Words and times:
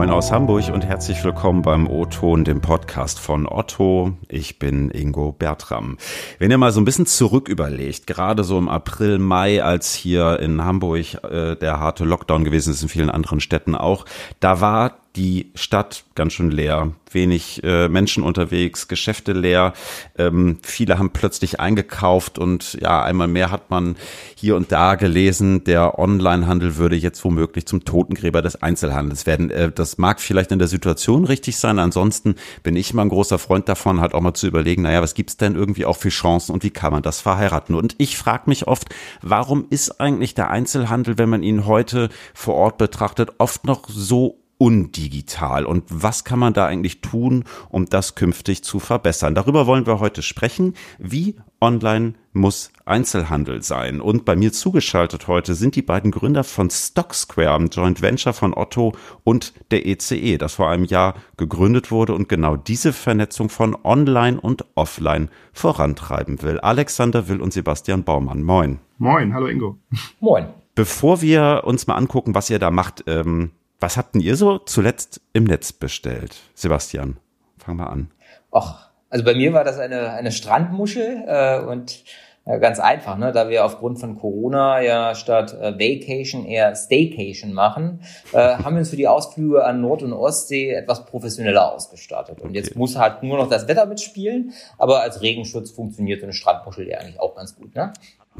Moin 0.00 0.08
aus 0.08 0.32
Hamburg 0.32 0.70
und 0.72 0.86
herzlich 0.86 1.22
willkommen 1.24 1.60
beim 1.60 1.86
O-Ton, 1.86 2.44
dem 2.44 2.62
Podcast 2.62 3.20
von 3.20 3.46
Otto. 3.46 4.14
Ich 4.28 4.58
bin 4.58 4.90
Ingo 4.90 5.32
Bertram. 5.32 5.98
Wenn 6.38 6.50
ihr 6.50 6.56
mal 6.56 6.72
so 6.72 6.80
ein 6.80 6.86
bisschen 6.86 7.04
zurück 7.04 7.50
überlegt, 7.50 8.06
gerade 8.06 8.42
so 8.42 8.56
im 8.56 8.70
April, 8.70 9.18
Mai, 9.18 9.62
als 9.62 9.92
hier 9.92 10.40
in 10.40 10.64
Hamburg 10.64 11.22
äh, 11.22 11.54
der 11.54 11.80
harte 11.80 12.06
Lockdown 12.06 12.44
gewesen 12.44 12.72
ist, 12.72 12.82
in 12.82 12.88
vielen 12.88 13.10
anderen 13.10 13.40
Städten 13.40 13.74
auch, 13.74 14.06
da 14.40 14.62
war 14.62 14.96
die 15.16 15.50
Stadt 15.54 16.04
ganz 16.14 16.34
schön 16.34 16.50
leer, 16.50 16.92
wenig 17.10 17.62
äh, 17.64 17.88
Menschen 17.88 18.22
unterwegs, 18.22 18.86
Geschäfte 18.86 19.32
leer. 19.32 19.72
Ähm, 20.16 20.58
viele 20.62 20.98
haben 20.98 21.10
plötzlich 21.10 21.58
eingekauft 21.58 22.38
und 22.38 22.74
ja, 22.80 23.02
einmal 23.02 23.26
mehr 23.26 23.50
hat 23.50 23.70
man 23.70 23.96
hier 24.36 24.54
und 24.54 24.70
da 24.70 24.94
gelesen, 24.94 25.64
der 25.64 25.98
Onlinehandel 25.98 26.76
würde 26.76 26.94
jetzt 26.94 27.24
womöglich 27.24 27.66
zum 27.66 27.84
Totengräber 27.84 28.42
des 28.42 28.62
Einzelhandels 28.62 29.26
werden. 29.26 29.50
Äh, 29.50 29.72
das 29.72 29.98
mag 29.98 30.20
vielleicht 30.20 30.52
in 30.52 30.60
der 30.60 30.68
Situation 30.68 31.24
richtig 31.24 31.56
sein. 31.56 31.78
Ansonsten 31.78 32.36
bin 32.62 32.76
ich 32.76 32.92
immer 32.92 33.02
ein 33.02 33.08
großer 33.08 33.38
Freund 33.38 33.68
davon, 33.68 34.00
halt 34.00 34.14
auch 34.14 34.20
mal 34.20 34.34
zu 34.34 34.46
überlegen, 34.46 34.82
naja, 34.82 35.02
was 35.02 35.14
gibt's 35.14 35.36
denn 35.36 35.56
irgendwie 35.56 35.86
auch 35.86 35.96
für 35.96 36.10
Chancen 36.10 36.52
und 36.52 36.62
wie 36.62 36.70
kann 36.70 36.92
man 36.92 37.02
das 37.02 37.20
verheiraten? 37.20 37.74
Und 37.74 37.96
ich 37.98 38.16
frage 38.16 38.44
mich 38.46 38.68
oft, 38.68 38.88
warum 39.22 39.66
ist 39.70 40.00
eigentlich 40.00 40.34
der 40.34 40.50
Einzelhandel, 40.50 41.18
wenn 41.18 41.28
man 41.28 41.42
ihn 41.42 41.66
heute 41.66 42.10
vor 42.34 42.54
Ort 42.54 42.78
betrachtet, 42.78 43.32
oft 43.38 43.64
noch 43.64 43.88
so 43.88 44.39
undigital 44.60 45.64
und 45.64 45.84
was 45.88 46.24
kann 46.24 46.38
man 46.38 46.52
da 46.52 46.66
eigentlich 46.66 47.00
tun, 47.00 47.44
um 47.70 47.86
das 47.86 48.14
künftig 48.14 48.62
zu 48.62 48.78
verbessern? 48.78 49.34
Darüber 49.34 49.66
wollen 49.66 49.86
wir 49.86 50.00
heute 50.00 50.20
sprechen. 50.20 50.74
Wie 50.98 51.36
online 51.62 52.12
muss 52.34 52.70
Einzelhandel 52.84 53.62
sein? 53.62 54.02
Und 54.02 54.26
bei 54.26 54.36
mir 54.36 54.52
zugeschaltet 54.52 55.28
heute 55.28 55.54
sind 55.54 55.76
die 55.76 55.82
beiden 55.82 56.10
Gründer 56.10 56.44
von 56.44 56.68
Stock 56.68 57.14
Square, 57.14 57.54
einem 57.54 57.68
Joint 57.68 58.02
Venture 58.02 58.34
von 58.34 58.52
Otto 58.52 58.92
und 59.24 59.54
der 59.70 59.86
ECE, 59.86 60.34
e, 60.34 60.36
das 60.36 60.54
vor 60.54 60.68
einem 60.68 60.84
Jahr 60.84 61.14
gegründet 61.38 61.90
wurde 61.90 62.12
und 62.12 62.28
genau 62.28 62.56
diese 62.56 62.92
Vernetzung 62.92 63.48
von 63.48 63.74
Online 63.82 64.38
und 64.38 64.66
Offline 64.74 65.30
vorantreiben 65.54 66.42
will. 66.42 66.60
Alexander 66.60 67.28
Will 67.28 67.40
und 67.40 67.54
Sebastian 67.54 68.04
Baumann. 68.04 68.42
Moin. 68.42 68.78
Moin, 68.98 69.32
hallo 69.32 69.46
Ingo. 69.46 69.78
Moin. 70.20 70.48
Bevor 70.74 71.22
wir 71.22 71.62
uns 71.64 71.86
mal 71.86 71.94
angucken, 71.94 72.34
was 72.34 72.50
ihr 72.50 72.58
da 72.58 72.70
macht, 72.70 73.04
ähm, 73.06 73.52
was 73.80 73.96
habt 73.96 74.14
denn 74.14 74.20
ihr 74.20 74.36
so 74.36 74.58
zuletzt 74.58 75.20
im 75.32 75.44
Netz 75.44 75.72
bestellt? 75.72 76.36
Sebastian, 76.54 77.16
fang 77.58 77.76
mal 77.76 77.86
an. 77.86 78.10
Och, 78.52 78.76
also 79.08 79.24
bei 79.24 79.34
mir 79.34 79.52
war 79.52 79.64
das 79.64 79.78
eine, 79.78 80.10
eine 80.10 80.32
Strandmuschel 80.32 81.24
äh, 81.26 81.60
und 81.60 82.04
äh, 82.44 82.58
ganz 82.58 82.78
einfach, 82.78 83.16
ne? 83.16 83.32
da 83.32 83.48
wir 83.48 83.64
aufgrund 83.64 83.98
von 83.98 84.18
Corona 84.18 84.80
ja 84.80 85.14
statt 85.14 85.54
äh, 85.54 85.78
Vacation 85.78 86.44
eher 86.44 86.74
Staycation 86.74 87.52
machen, 87.52 88.02
äh, 88.32 88.38
haben 88.38 88.74
wir 88.74 88.80
uns 88.80 88.90
für 88.90 88.96
die 88.96 89.08
Ausflüge 89.08 89.64
an 89.64 89.80
Nord- 89.80 90.02
und 90.02 90.12
Ostsee 90.12 90.70
etwas 90.70 91.06
professioneller 91.06 91.72
ausgestattet. 91.72 92.40
Und 92.40 92.50
okay. 92.50 92.58
jetzt 92.58 92.76
muss 92.76 92.96
halt 92.96 93.22
nur 93.22 93.38
noch 93.38 93.48
das 93.48 93.68
Wetter 93.68 93.86
mitspielen, 93.86 94.52
aber 94.78 95.00
als 95.00 95.22
Regenschutz 95.22 95.70
funktioniert 95.70 96.20
so 96.20 96.26
eine 96.26 96.32
Strandmuschel 96.32 96.88
ja 96.88 96.98
eigentlich 96.98 97.20
auch 97.20 97.34
ganz 97.34 97.56
gut. 97.56 97.74
Ne? 97.74 97.92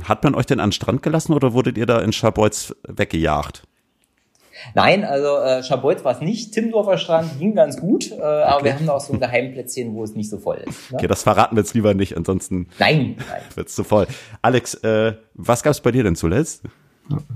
Hat 0.05 0.25
man 0.25 0.35
euch 0.35 0.47
denn 0.47 0.61
an 0.61 0.69
den 0.69 0.73
Strand 0.73 1.03
gelassen 1.03 1.33
oder 1.33 1.53
wurdet 1.53 1.77
ihr 1.77 1.87
da 1.87 2.01
in 2.01 2.13
Schabolz 2.13 2.75
weggejagt? 2.87 3.65
Nein, 4.75 5.05
also 5.05 5.39
äh, 5.39 5.63
Schabolz 5.63 6.05
war 6.05 6.13
es 6.13 6.21
nicht. 6.21 6.53
Timmendorfer 6.53 6.99
Strand 6.99 7.39
ging 7.39 7.55
ganz 7.55 7.79
gut, 7.79 8.11
äh, 8.13 8.21
aber 8.21 8.57
okay. 8.57 8.65
wir 8.65 8.75
haben 8.75 8.89
auch 8.89 9.01
so 9.01 9.13
ein 9.13 9.21
Geheimplätzchen, 9.21 9.95
wo 9.95 10.05
es 10.05 10.15
nicht 10.15 10.31
so 10.31 10.39
voll 10.39 10.59
ist. 10.59 10.91
Ne? 10.91 10.99
Okay, 10.99 11.07
das 11.07 11.23
verraten 11.23 11.57
wir 11.57 11.63
jetzt 11.63 11.75
lieber 11.75 11.95
nicht, 11.95 12.17
ansonsten 12.17 12.69
nein, 12.79 13.17
nein. 13.29 13.43
wird 13.55 13.69
es 13.69 13.75
zu 13.75 13.85
voll. 13.85 14.07
Alex, 14.43 14.75
äh, 14.75 15.15
was 15.35 15.63
gab 15.63 15.73
es 15.73 15.81
bei 15.81 15.93
dir 15.93 16.03
denn 16.03 16.17
zuletzt? 16.17 16.63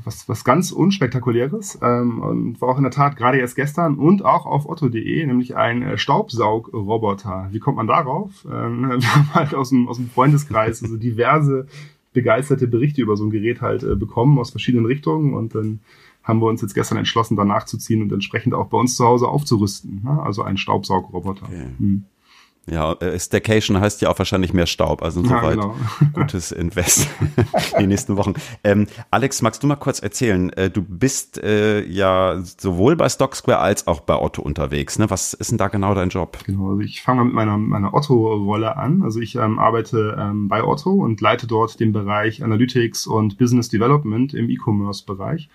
Was, 0.04 0.28
was 0.28 0.44
ganz 0.44 0.70
unspektakuläres 0.70 1.80
ähm, 1.82 2.22
und 2.22 2.60
war 2.60 2.68
auch 2.68 2.76
in 2.76 2.84
der 2.84 2.92
Tat 2.92 3.16
gerade 3.16 3.38
erst 3.38 3.56
gestern 3.56 3.96
und 3.96 4.24
auch 4.24 4.46
auf 4.46 4.68
otto.de, 4.68 5.26
nämlich 5.26 5.56
ein 5.56 5.82
äh, 5.82 5.98
Staubsaugroboter. 5.98 7.48
Wie 7.50 7.58
kommt 7.58 7.78
man 7.78 7.88
darauf? 7.88 8.44
Ähm, 8.44 8.88
wir 9.00 9.14
haben 9.14 9.34
halt 9.34 9.54
aus 9.54 9.70
dem, 9.70 9.88
aus 9.88 9.96
dem 9.96 10.08
Freundeskreis 10.08 10.82
also 10.82 10.96
diverse 10.96 11.66
begeisterte 12.12 12.68
Berichte 12.68 13.02
über 13.02 13.16
so 13.16 13.24
ein 13.24 13.30
Gerät 13.30 13.60
halt 13.60 13.82
äh, 13.82 13.96
bekommen 13.96 14.38
aus 14.38 14.50
verschiedenen 14.50 14.86
Richtungen 14.86 15.34
und 15.34 15.54
dann 15.54 15.80
haben 16.24 16.40
wir 16.40 16.46
uns 16.46 16.62
jetzt 16.62 16.74
gestern 16.74 16.98
entschlossen, 16.98 17.36
danach 17.36 17.64
zu 17.64 17.78
ziehen 17.78 18.02
und 18.02 18.12
entsprechend 18.12 18.54
auch 18.54 18.66
bei 18.66 18.78
uns 18.78 18.96
zu 18.96 19.04
Hause 19.04 19.28
aufzurüsten. 19.28 20.02
Ne? 20.02 20.22
Also 20.22 20.42
ein 20.42 20.56
Staubsaugroboter. 20.56 21.46
Okay. 21.46 21.68
Hm. 21.78 22.04
Ja, 22.66 22.92
äh, 22.94 23.18
Staycation 23.18 23.78
heißt 23.78 24.00
ja 24.00 24.08
auch 24.08 24.18
wahrscheinlich 24.18 24.54
mehr 24.54 24.64
Staub, 24.64 25.02
also 25.02 25.20
insoweit 25.20 25.56
ja, 25.56 25.62
genau. 25.62 25.76
gutes 26.14 26.50
Invest 26.50 27.08
die 27.78 27.86
nächsten 27.86 28.16
Wochen. 28.16 28.34
Ähm, 28.62 28.86
Alex, 29.10 29.42
magst 29.42 29.62
du 29.62 29.66
mal 29.66 29.76
kurz 29.76 29.98
erzählen? 29.98 30.50
Äh, 30.54 30.70
du 30.70 30.80
bist 30.80 31.36
äh, 31.42 31.84
ja 31.84 32.40
sowohl 32.42 32.96
bei 32.96 33.08
Stock 33.10 33.36
Square 33.36 33.58
als 33.58 33.86
auch 33.86 34.00
bei 34.00 34.18
Otto 34.18 34.40
unterwegs. 34.40 34.98
Ne? 34.98 35.10
Was 35.10 35.34
ist 35.34 35.50
denn 35.50 35.58
da 35.58 35.68
genau 35.68 35.94
dein 35.94 36.08
Job? 36.08 36.38
Genau, 36.46 36.70
also 36.70 36.80
ich 36.80 37.02
fange 37.02 37.18
mal 37.18 37.24
mit 37.24 37.34
meiner, 37.34 37.58
meiner 37.58 37.92
Otto-Rolle 37.92 38.78
an. 38.78 39.02
Also 39.02 39.20
ich 39.20 39.34
ähm, 39.34 39.58
arbeite 39.58 40.16
ähm, 40.18 40.48
bei 40.48 40.64
Otto 40.64 40.90
und 40.90 41.20
leite 41.20 41.46
dort 41.46 41.78
den 41.80 41.92
Bereich 41.92 42.42
Analytics 42.42 43.06
und 43.06 43.36
Business 43.36 43.68
Development 43.68 44.32
im 44.32 44.48
E-Commerce-Bereich. 44.48 45.50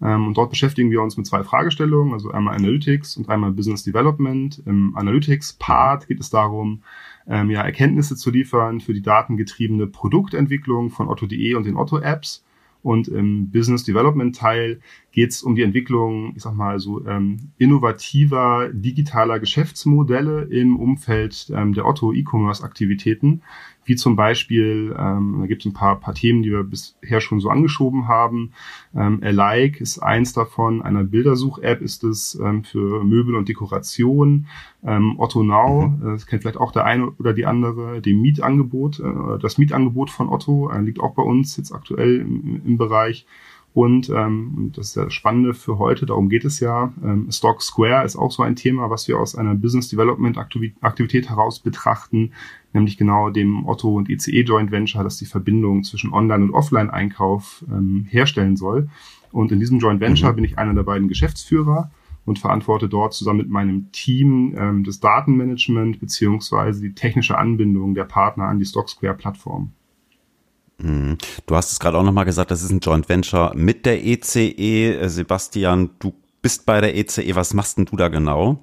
Ähm, 0.00 0.28
und 0.28 0.36
dort 0.36 0.50
beschäftigen 0.50 0.90
wir 0.90 1.02
uns 1.02 1.16
mit 1.16 1.26
zwei 1.26 1.42
Fragestellungen, 1.42 2.12
also 2.12 2.30
einmal 2.30 2.54
Analytics 2.54 3.16
und 3.16 3.28
einmal 3.28 3.52
Business 3.52 3.82
Development. 3.82 4.62
Im 4.66 4.96
Analytics-Part 4.96 6.06
geht 6.06 6.20
es 6.20 6.30
darum, 6.30 6.82
ähm, 7.26 7.50
ja, 7.50 7.62
Erkenntnisse 7.62 8.16
zu 8.16 8.30
liefern 8.30 8.80
für 8.80 8.94
die 8.94 9.02
datengetriebene 9.02 9.86
Produktentwicklung 9.86 10.90
von 10.90 11.08
Otto.de 11.08 11.54
und 11.54 11.66
den 11.66 11.76
Otto-Apps. 11.76 12.44
Und 12.80 13.08
im 13.08 13.50
Business 13.50 13.82
Development 13.82 14.34
Teil 14.36 14.80
geht 15.10 15.30
es 15.30 15.42
um 15.42 15.56
die 15.56 15.62
Entwicklung, 15.62 16.32
ich 16.36 16.42
sag 16.42 16.54
mal 16.54 16.78
so, 16.78 17.04
ähm, 17.06 17.50
innovativer 17.58 18.70
digitaler 18.72 19.40
Geschäftsmodelle 19.40 20.44
im 20.44 20.78
Umfeld 20.78 21.52
ähm, 21.54 21.74
der 21.74 21.86
Otto 21.86 22.12
E-Commerce 22.12 22.62
Aktivitäten 22.62 23.42
wie 23.88 23.96
zum 23.96 24.16
Beispiel, 24.16 24.94
ähm, 24.98 25.38
da 25.40 25.46
gibt 25.46 25.62
es 25.62 25.66
ein 25.66 25.72
paar, 25.72 25.98
paar 25.98 26.14
Themen, 26.14 26.42
die 26.42 26.50
wir 26.50 26.62
bisher 26.62 27.20
schon 27.22 27.40
so 27.40 27.48
angeschoben 27.48 28.06
haben. 28.06 28.52
Ähm, 28.94 29.20
Alike 29.22 29.82
ist 29.82 29.98
eins 29.98 30.34
davon, 30.34 30.82
einer 30.82 31.04
Bildersuch-App 31.04 31.80
ist 31.80 32.04
es 32.04 32.38
ähm, 32.40 32.64
für 32.64 33.02
Möbel 33.02 33.34
und 33.34 33.48
Dekoration. 33.48 34.46
Ähm, 34.84 35.18
Otto 35.18 35.42
Now, 35.42 35.88
mhm. 35.88 36.06
äh, 36.06 36.12
das 36.12 36.26
kennt 36.26 36.42
vielleicht 36.42 36.58
auch 36.58 36.70
der 36.70 36.84
eine 36.84 37.10
oder 37.12 37.32
die 37.32 37.46
andere, 37.46 38.02
dem 38.02 38.20
Mietangebot, 38.20 39.00
äh, 39.00 39.38
das 39.40 39.56
Mietangebot 39.56 40.10
von 40.10 40.28
Otto 40.28 40.70
äh, 40.70 40.80
liegt 40.80 41.00
auch 41.00 41.14
bei 41.14 41.22
uns 41.22 41.56
jetzt 41.56 41.72
aktuell 41.72 42.16
im, 42.16 42.60
im 42.64 42.76
Bereich. 42.76 43.26
Und, 43.74 44.10
ähm, 44.10 44.72
das 44.74 44.88
ist 44.88 44.96
das 44.96 45.12
Spannende 45.12 45.54
für 45.54 45.78
heute, 45.78 46.06
darum 46.06 46.28
geht 46.28 46.44
es 46.44 46.58
ja. 46.58 46.92
Ähm, 47.04 47.30
Stock 47.30 47.62
Square 47.62 48.04
ist 48.04 48.16
auch 48.16 48.32
so 48.32 48.42
ein 48.42 48.56
Thema, 48.56 48.90
was 48.90 49.06
wir 49.06 49.18
aus 49.18 49.36
einer 49.36 49.54
Business 49.54 49.88
Development 49.88 50.36
Aktivität 50.36 51.28
heraus 51.28 51.60
betrachten, 51.60 52.32
nämlich 52.72 52.96
genau 52.96 53.30
dem 53.30 53.66
Otto 53.66 53.94
und 53.94 54.08
ICE 54.08 54.40
Joint 54.40 54.70
Venture, 54.70 55.04
das 55.04 55.18
die 55.18 55.26
Verbindung 55.26 55.84
zwischen 55.84 56.12
Online- 56.12 56.44
und 56.44 56.54
Offline-Einkauf 56.54 57.64
ähm, 57.70 58.06
herstellen 58.08 58.56
soll. 58.56 58.88
Und 59.30 59.52
in 59.52 59.60
diesem 59.60 59.78
Joint 59.78 60.00
Venture 60.00 60.32
mhm. 60.32 60.36
bin 60.36 60.44
ich 60.44 60.58
einer 60.58 60.74
der 60.74 60.82
beiden 60.82 61.08
Geschäftsführer 61.08 61.90
und 62.24 62.38
verantworte 62.38 62.88
dort 62.88 63.14
zusammen 63.14 63.38
mit 63.38 63.48
meinem 63.48 63.92
Team 63.92 64.54
ähm, 64.56 64.84
das 64.84 65.00
Datenmanagement 65.00 66.00
beziehungsweise 66.00 66.80
die 66.80 66.94
technische 66.94 67.38
Anbindung 67.38 67.94
der 67.94 68.04
Partner 68.04 68.44
an 68.44 68.58
die 68.58 68.66
Stock 68.66 68.88
Square 68.88 69.14
Plattform. 69.14 69.72
Mhm. 70.78 71.18
Du 71.46 71.56
hast 71.56 71.72
es 71.72 71.80
gerade 71.80 71.98
auch 71.98 72.02
nochmal 72.02 72.24
gesagt, 72.24 72.50
das 72.50 72.62
ist 72.62 72.70
ein 72.70 72.80
Joint 72.80 73.08
Venture 73.08 73.52
mit 73.54 73.84
der 73.84 74.04
ECE. 74.04 74.48
E. 74.56 75.08
Sebastian, 75.08 75.90
du 75.98 76.14
bist 76.40 76.66
bei 76.66 76.80
der 76.80 76.96
ECE. 76.96 77.34
Was 77.34 77.54
machst 77.54 77.78
denn 77.78 77.84
du 77.84 77.96
da 77.96 78.08
genau? 78.08 78.58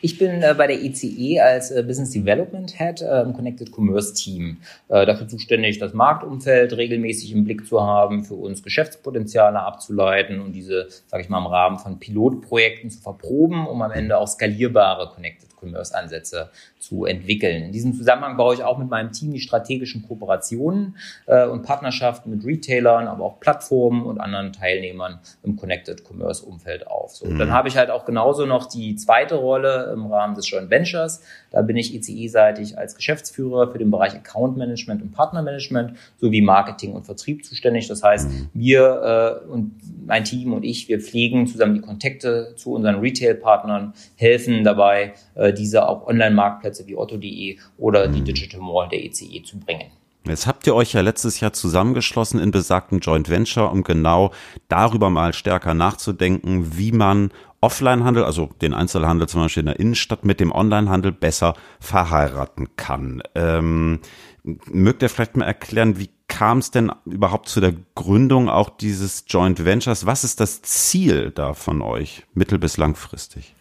Ich 0.00 0.16
bin 0.16 0.42
äh, 0.42 0.54
bei 0.56 0.68
der 0.68 0.80
ECE 0.80 1.06
e 1.06 1.40
als 1.40 1.72
äh, 1.72 1.82
Business 1.82 2.10
Development 2.10 2.78
Head 2.78 3.02
äh, 3.02 3.22
im 3.22 3.32
Connected 3.32 3.72
Commerce 3.72 4.14
Team 4.14 4.58
äh, 4.88 5.04
dafür 5.04 5.26
zuständig, 5.26 5.78
das 5.78 5.92
Marktumfeld 5.92 6.76
regelmäßig 6.76 7.32
im 7.32 7.44
Blick 7.44 7.66
zu 7.66 7.82
haben, 7.82 8.24
für 8.24 8.34
uns 8.34 8.62
Geschäftspotenziale 8.62 9.58
abzuleiten 9.58 10.40
und 10.40 10.52
diese, 10.52 10.86
sage 11.08 11.24
ich 11.24 11.28
mal, 11.28 11.38
im 11.38 11.46
Rahmen 11.46 11.78
von 11.80 11.98
Pilotprojekten 11.98 12.90
zu 12.90 13.00
verproben, 13.00 13.66
um 13.66 13.82
am 13.82 13.90
Ende 13.90 14.18
auch 14.18 14.28
skalierbare 14.28 15.12
Connected 15.14 15.56
Commerce-Ansätze 15.60 16.50
zu 16.78 17.04
entwickeln. 17.04 17.64
In 17.64 17.72
diesem 17.72 17.94
Zusammenhang 17.94 18.36
baue 18.36 18.54
ich 18.54 18.62
auch 18.62 18.78
mit 18.78 18.88
meinem 18.88 19.12
Team 19.12 19.32
die 19.32 19.40
strategischen 19.40 20.06
Kooperationen 20.06 20.96
äh, 21.26 21.46
und 21.46 21.62
Partnerschaften 21.62 22.30
mit 22.30 22.44
Retailern, 22.44 23.08
aber 23.08 23.24
auch 23.24 23.40
Plattformen 23.40 24.04
und 24.04 24.20
anderen 24.20 24.52
Teilnehmern 24.52 25.20
im 25.42 25.56
Connected 25.56 26.04
Commerce-Umfeld 26.04 26.86
auf. 26.86 27.16
So, 27.16 27.26
mhm. 27.26 27.38
Dann 27.38 27.52
habe 27.52 27.68
ich 27.68 27.76
halt 27.76 27.90
auch 27.90 28.04
genauso 28.04 28.46
noch 28.46 28.66
die 28.66 28.96
zweite 28.96 29.36
Rolle 29.36 29.90
im 29.92 30.06
Rahmen 30.06 30.34
des 30.34 30.48
Joint 30.48 30.70
Ventures. 30.70 31.22
Da 31.50 31.62
bin 31.62 31.76
ich 31.76 31.94
ECE-seitig 31.94 32.78
als 32.78 32.94
Geschäftsführer 32.94 33.70
für 33.70 33.78
den 33.78 33.90
Bereich 33.90 34.14
Account 34.14 34.56
Management 34.56 35.02
und 35.02 35.12
Partnermanagement 35.12 35.94
sowie 36.18 36.42
Marketing 36.42 36.92
und 36.92 37.04
Vertrieb 37.04 37.44
zuständig. 37.44 37.88
Das 37.88 38.02
heißt, 38.02 38.28
mhm. 38.28 38.48
wir 38.54 39.42
äh, 39.46 39.48
und 39.48 39.72
mein 40.06 40.24
Team 40.24 40.52
und 40.52 40.64
ich, 40.64 40.88
wir 40.88 41.00
pflegen 41.00 41.46
zusammen 41.46 41.74
die 41.74 41.80
Kontakte 41.80 42.54
zu 42.56 42.72
unseren 42.72 43.00
Retail-Partnern, 43.00 43.94
helfen 44.16 44.64
dabei, 44.64 45.14
äh, 45.34 45.47
diese 45.52 45.88
auf 45.88 46.06
Online-Marktplätze 46.06 46.86
wie 46.86 46.96
otto.de 46.96 47.58
oder 47.76 48.08
die 48.08 48.20
mhm. 48.20 48.24
Digital 48.24 48.60
Mall 48.60 48.88
der 48.88 49.04
ECE 49.04 49.24
e 49.24 49.42
zu 49.42 49.58
bringen. 49.58 49.90
Jetzt 50.28 50.46
habt 50.46 50.66
ihr 50.66 50.74
euch 50.74 50.92
ja 50.92 51.00
letztes 51.00 51.40
Jahr 51.40 51.52
zusammengeschlossen 51.52 52.38
in 52.38 52.50
besagten 52.50 52.98
Joint 52.98 53.30
Venture, 53.30 53.70
um 53.70 53.82
genau 53.82 54.32
darüber 54.68 55.08
mal 55.08 55.32
stärker 55.32 55.72
nachzudenken, 55.72 56.76
wie 56.76 56.92
man 56.92 57.30
Offline-Handel, 57.60 58.24
also 58.24 58.50
den 58.60 58.74
Einzelhandel 58.74 59.28
zum 59.28 59.42
Beispiel 59.42 59.62
in 59.62 59.66
der 59.66 59.80
Innenstadt, 59.80 60.24
mit 60.24 60.38
dem 60.38 60.52
Online-Handel 60.52 61.12
besser 61.12 61.54
verheiraten 61.80 62.76
kann. 62.76 63.22
Ähm, 63.34 64.00
mögt 64.66 65.02
ihr 65.02 65.08
vielleicht 65.08 65.36
mal 65.36 65.46
erklären, 65.46 65.98
wie 65.98 66.10
kam 66.28 66.58
es 66.58 66.70
denn 66.70 66.92
überhaupt 67.06 67.48
zu 67.48 67.60
der 67.60 67.74
Gründung 67.94 68.48
auch 68.48 68.70
dieses 68.70 69.24
Joint 69.26 69.64
Ventures? 69.64 70.06
Was 70.06 70.24
ist 70.24 70.40
das 70.40 70.62
Ziel 70.62 71.30
da 71.30 71.54
von 71.54 71.80
euch, 71.80 72.24
mittel- 72.34 72.58
bis 72.58 72.76
langfristig? 72.76 73.54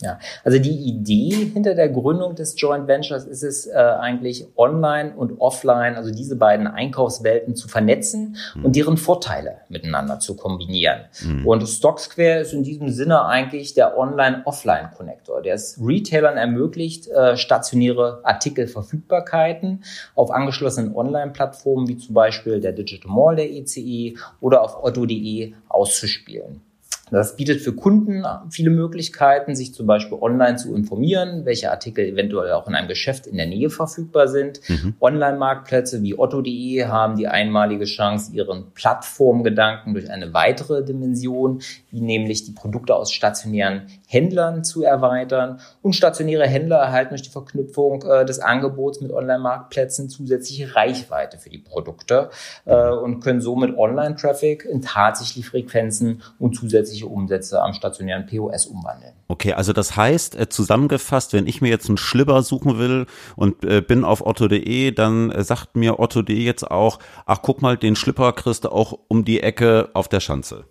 Ja, 0.00 0.20
also 0.44 0.60
die 0.60 0.76
Idee 0.76 1.50
hinter 1.52 1.74
der 1.74 1.88
Gründung 1.88 2.36
des 2.36 2.54
Joint 2.60 2.86
Ventures 2.86 3.24
ist 3.24 3.42
es 3.42 3.66
äh, 3.66 3.72
eigentlich 3.72 4.46
online 4.56 5.12
und 5.16 5.40
offline, 5.40 5.96
also 5.96 6.12
diese 6.12 6.36
beiden 6.36 6.68
Einkaufswelten 6.68 7.56
zu 7.56 7.66
vernetzen 7.66 8.36
mhm. 8.54 8.64
und 8.64 8.76
deren 8.76 8.96
Vorteile 8.96 9.56
miteinander 9.68 10.20
zu 10.20 10.36
kombinieren. 10.36 11.00
Mhm. 11.24 11.44
Und 11.44 11.68
StockSquare 11.68 12.40
ist 12.40 12.52
in 12.52 12.62
diesem 12.62 12.90
Sinne 12.90 13.24
eigentlich 13.24 13.74
der 13.74 13.98
Online-Offline-Connector, 13.98 15.42
der 15.42 15.54
es 15.54 15.80
Retailern 15.84 16.36
ermöglicht, 16.36 17.08
äh, 17.08 17.36
stationäre 17.36 18.20
Artikelverfügbarkeiten 18.22 19.82
auf 20.14 20.30
angeschlossenen 20.30 20.94
Online-Plattformen 20.94 21.88
wie 21.88 21.96
zum 21.96 22.14
Beispiel 22.14 22.60
der 22.60 22.70
Digital 22.70 23.10
Mall 23.10 23.34
der 23.34 23.50
ECE 23.50 24.14
oder 24.40 24.62
auf 24.62 24.84
otto.de 24.84 25.54
auszuspielen. 25.68 26.67
Das 27.10 27.36
bietet 27.36 27.60
für 27.60 27.74
Kunden 27.74 28.24
viele 28.50 28.70
Möglichkeiten, 28.70 29.54
sich 29.54 29.74
zum 29.74 29.86
Beispiel 29.86 30.18
online 30.20 30.56
zu 30.56 30.74
informieren, 30.74 31.44
welche 31.44 31.70
Artikel 31.70 32.04
eventuell 32.04 32.52
auch 32.52 32.68
in 32.68 32.74
einem 32.74 32.88
Geschäft 32.88 33.26
in 33.26 33.36
der 33.36 33.46
Nähe 33.46 33.70
verfügbar 33.70 34.28
sind. 34.28 34.60
Mhm. 34.68 34.94
Online-Marktplätze 35.00 36.02
wie 36.02 36.18
otto.de 36.18 36.84
haben 36.84 37.16
die 37.16 37.28
einmalige 37.28 37.84
Chance, 37.84 38.32
ihren 38.32 38.72
Plattformgedanken 38.72 39.94
durch 39.94 40.10
eine 40.10 40.34
weitere 40.34 40.84
Dimension, 40.84 41.60
wie 41.90 42.00
nämlich 42.00 42.44
die 42.44 42.52
Produkte 42.52 42.94
aus 42.94 43.12
stationären 43.12 43.86
Händlern 44.06 44.64
zu 44.64 44.82
erweitern. 44.82 45.60
Und 45.82 45.94
stationäre 45.94 46.46
Händler 46.46 46.76
erhalten 46.76 47.10
durch 47.10 47.22
die 47.22 47.30
Verknüpfung 47.30 48.02
äh, 48.02 48.24
des 48.24 48.40
Angebots 48.40 49.00
mit 49.00 49.12
Online-Marktplätzen 49.12 50.08
zusätzliche 50.08 50.74
Reichweite 50.74 51.38
für 51.38 51.50
die 51.50 51.58
Produkte 51.58 52.30
äh, 52.64 52.90
und 52.90 53.20
können 53.20 53.40
somit 53.40 53.76
Online-Traffic 53.76 54.64
in 54.64 54.82
tatsächliche 54.82 55.48
Frequenzen 55.48 56.22
und 56.38 56.54
zusätzliche 56.54 56.97
zusätzliche 56.98 57.06
Umsätze 57.06 57.62
am 57.62 57.72
stationären 57.72 58.26
POS 58.26 58.66
umwandeln. 58.66 59.14
Okay, 59.28 59.52
also 59.52 59.72
das 59.72 59.96
heißt, 59.96 60.38
äh, 60.38 60.48
zusammengefasst, 60.48 61.32
wenn 61.32 61.46
ich 61.46 61.60
mir 61.60 61.68
jetzt 61.68 61.88
einen 61.88 61.96
Schlibber 61.96 62.42
suchen 62.42 62.78
will 62.78 63.06
und 63.36 63.64
äh, 63.64 63.80
bin 63.80 64.04
auf 64.04 64.24
otto.de, 64.24 64.92
dann 64.92 65.30
äh, 65.30 65.44
sagt 65.44 65.76
mir 65.76 65.98
otto.de 65.98 66.36
jetzt 66.36 66.70
auch, 66.70 66.98
ach 67.26 67.40
guck 67.42 67.62
mal, 67.62 67.76
den 67.76 67.96
Schlipper 67.96 68.32
kriegst 68.32 68.64
du 68.64 68.72
auch 68.72 68.98
um 69.08 69.24
die 69.24 69.40
Ecke 69.40 69.90
auf 69.94 70.08
der 70.08 70.20
Schanze. 70.20 70.64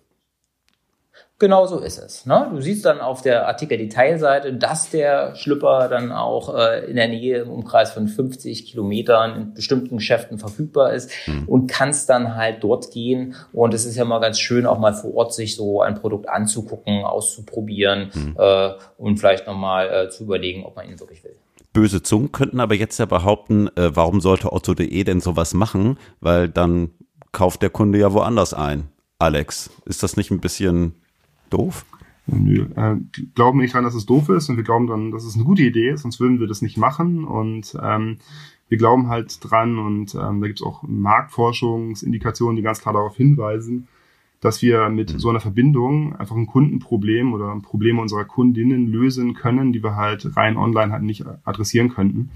Genau 1.40 1.66
so 1.66 1.78
ist 1.78 1.98
es. 1.98 2.26
Ne? 2.26 2.48
Du 2.50 2.60
siehst 2.60 2.84
dann 2.84 3.00
auf 3.00 3.22
der 3.22 3.46
Artikel-Detailseite, 3.46 4.54
dass 4.54 4.90
der 4.90 5.36
Schlüpper 5.36 5.88
dann 5.88 6.10
auch 6.10 6.52
äh, 6.52 6.90
in 6.90 6.96
der 6.96 7.06
Nähe 7.06 7.42
im 7.42 7.50
Umkreis 7.50 7.92
von 7.92 8.08
50 8.08 8.66
Kilometern 8.66 9.36
in 9.36 9.54
bestimmten 9.54 9.98
Geschäften 9.98 10.40
verfügbar 10.40 10.94
ist 10.94 11.12
mhm. 11.28 11.44
und 11.46 11.68
kannst 11.68 12.08
dann 12.08 12.34
halt 12.34 12.64
dort 12.64 12.90
gehen. 12.90 13.36
Und 13.52 13.72
es 13.72 13.86
ist 13.86 13.94
ja 13.94 14.04
mal 14.04 14.18
ganz 14.18 14.40
schön, 14.40 14.66
auch 14.66 14.80
mal 14.80 14.94
vor 14.94 15.14
Ort 15.14 15.32
sich 15.32 15.54
so 15.54 15.80
ein 15.80 15.94
Produkt 15.94 16.28
anzugucken, 16.28 17.04
auszuprobieren 17.04 18.10
mhm. 18.12 18.34
äh, 18.36 18.70
und 18.96 19.18
vielleicht 19.18 19.46
nochmal 19.46 20.06
äh, 20.06 20.10
zu 20.10 20.24
überlegen, 20.24 20.64
ob 20.64 20.74
man 20.74 20.88
ihn 20.88 20.98
wirklich 20.98 21.22
will. 21.22 21.36
Böse 21.72 22.02
Zungen 22.02 22.32
könnten 22.32 22.58
aber 22.58 22.74
jetzt 22.74 22.98
ja 22.98 23.06
behaupten, 23.06 23.68
äh, 23.76 23.94
warum 23.94 24.20
sollte 24.20 24.52
Otto.de 24.52 25.04
denn 25.04 25.20
sowas 25.20 25.54
machen? 25.54 25.98
Weil 26.20 26.48
dann 26.48 26.90
kauft 27.30 27.62
der 27.62 27.70
Kunde 27.70 28.00
ja 28.00 28.12
woanders 28.12 28.54
ein. 28.54 28.88
Alex, 29.20 29.70
ist 29.84 30.02
das 30.02 30.16
nicht 30.16 30.32
ein 30.32 30.40
bisschen 30.40 30.94
doof? 31.50 31.84
Nö, 32.26 32.66
äh, 32.76 32.96
glauben 33.34 33.58
nicht 33.58 33.72
dran, 33.72 33.84
dass 33.84 33.94
es 33.94 34.04
doof 34.04 34.28
ist 34.28 34.50
und 34.50 34.56
wir 34.56 34.64
glauben 34.64 34.86
dann, 34.86 35.10
dass 35.10 35.24
es 35.24 35.34
eine 35.34 35.44
gute 35.44 35.62
Idee 35.62 35.90
ist, 35.90 36.02
sonst 36.02 36.20
würden 36.20 36.40
wir 36.40 36.46
das 36.46 36.60
nicht 36.60 36.76
machen 36.76 37.24
und 37.24 37.76
ähm, 37.82 38.18
wir 38.68 38.76
glauben 38.76 39.08
halt 39.08 39.38
dran 39.40 39.78
und 39.78 40.14
ähm, 40.14 40.40
da 40.40 40.46
gibt 40.46 40.60
es 40.60 40.66
auch 40.66 40.82
Marktforschungsindikationen, 40.82 42.56
die 42.56 42.62
ganz 42.62 42.80
klar 42.80 42.92
darauf 42.92 43.16
hinweisen, 43.16 43.88
dass 44.40 44.60
wir 44.60 44.90
mit 44.90 45.14
mhm. 45.14 45.18
so 45.18 45.30
einer 45.30 45.40
Verbindung 45.40 46.14
einfach 46.16 46.36
ein 46.36 46.46
Kundenproblem 46.46 47.32
oder 47.32 47.58
Probleme 47.62 48.00
unserer 48.00 48.26
Kundinnen 48.26 48.86
lösen 48.88 49.32
können, 49.34 49.72
die 49.72 49.82
wir 49.82 49.96
halt 49.96 50.36
rein 50.36 50.58
online 50.58 50.92
halt 50.92 51.02
nicht 51.02 51.24
adressieren 51.44 51.88
könnten. 51.88 52.30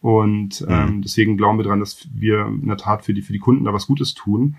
Und 0.00 0.64
ähm, 0.68 0.96
mhm. 0.96 1.02
deswegen 1.02 1.36
glauben 1.36 1.58
wir 1.58 1.64
dran, 1.64 1.80
dass 1.80 2.08
wir 2.12 2.46
in 2.46 2.66
der 2.66 2.76
Tat 2.76 3.04
für 3.04 3.14
die, 3.14 3.22
für 3.22 3.32
die 3.32 3.38
Kunden 3.38 3.64
da 3.64 3.72
was 3.72 3.86
Gutes 3.86 4.14
tun. 4.14 4.56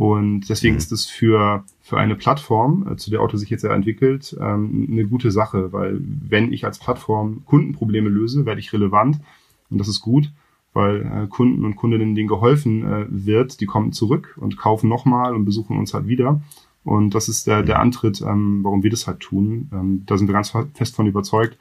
Und 0.00 0.48
deswegen 0.48 0.76
mhm. 0.76 0.78
ist 0.78 0.92
es 0.92 1.04
für, 1.04 1.62
für 1.82 1.98
eine 1.98 2.16
Plattform, 2.16 2.88
äh, 2.90 2.96
zu 2.96 3.10
der 3.10 3.20
Auto 3.20 3.36
sich 3.36 3.50
jetzt 3.50 3.64
ja 3.64 3.74
entwickelt, 3.74 4.34
ähm, 4.40 4.88
eine 4.90 5.04
gute 5.04 5.30
Sache, 5.30 5.74
weil 5.74 6.00
wenn 6.00 6.54
ich 6.54 6.64
als 6.64 6.78
Plattform 6.78 7.42
Kundenprobleme 7.44 8.08
löse, 8.08 8.46
werde 8.46 8.60
ich 8.60 8.72
relevant 8.72 9.20
und 9.68 9.76
das 9.76 9.88
ist 9.88 10.00
gut, 10.00 10.32
weil 10.72 11.02
äh, 11.02 11.26
Kunden 11.26 11.66
und 11.66 11.76
Kundinnen, 11.76 12.14
denen 12.14 12.28
geholfen 12.28 12.82
äh, 12.82 13.06
wird, 13.10 13.60
die 13.60 13.66
kommen 13.66 13.92
zurück 13.92 14.38
und 14.40 14.56
kaufen 14.56 14.88
nochmal 14.88 15.34
und 15.34 15.44
besuchen 15.44 15.76
uns 15.76 15.92
halt 15.92 16.08
wieder. 16.08 16.40
Und 16.82 17.14
das 17.14 17.28
ist 17.28 17.46
der, 17.46 17.62
der 17.62 17.74
mhm. 17.74 17.82
Antritt, 17.82 18.22
ähm, 18.22 18.60
warum 18.62 18.82
wir 18.82 18.88
das 18.88 19.06
halt 19.06 19.20
tun. 19.20 19.68
Ähm, 19.70 20.04
da 20.06 20.16
sind 20.16 20.28
wir 20.28 20.32
ganz 20.32 20.50
fest 20.72 20.96
von 20.96 21.08
überzeugt, 21.08 21.58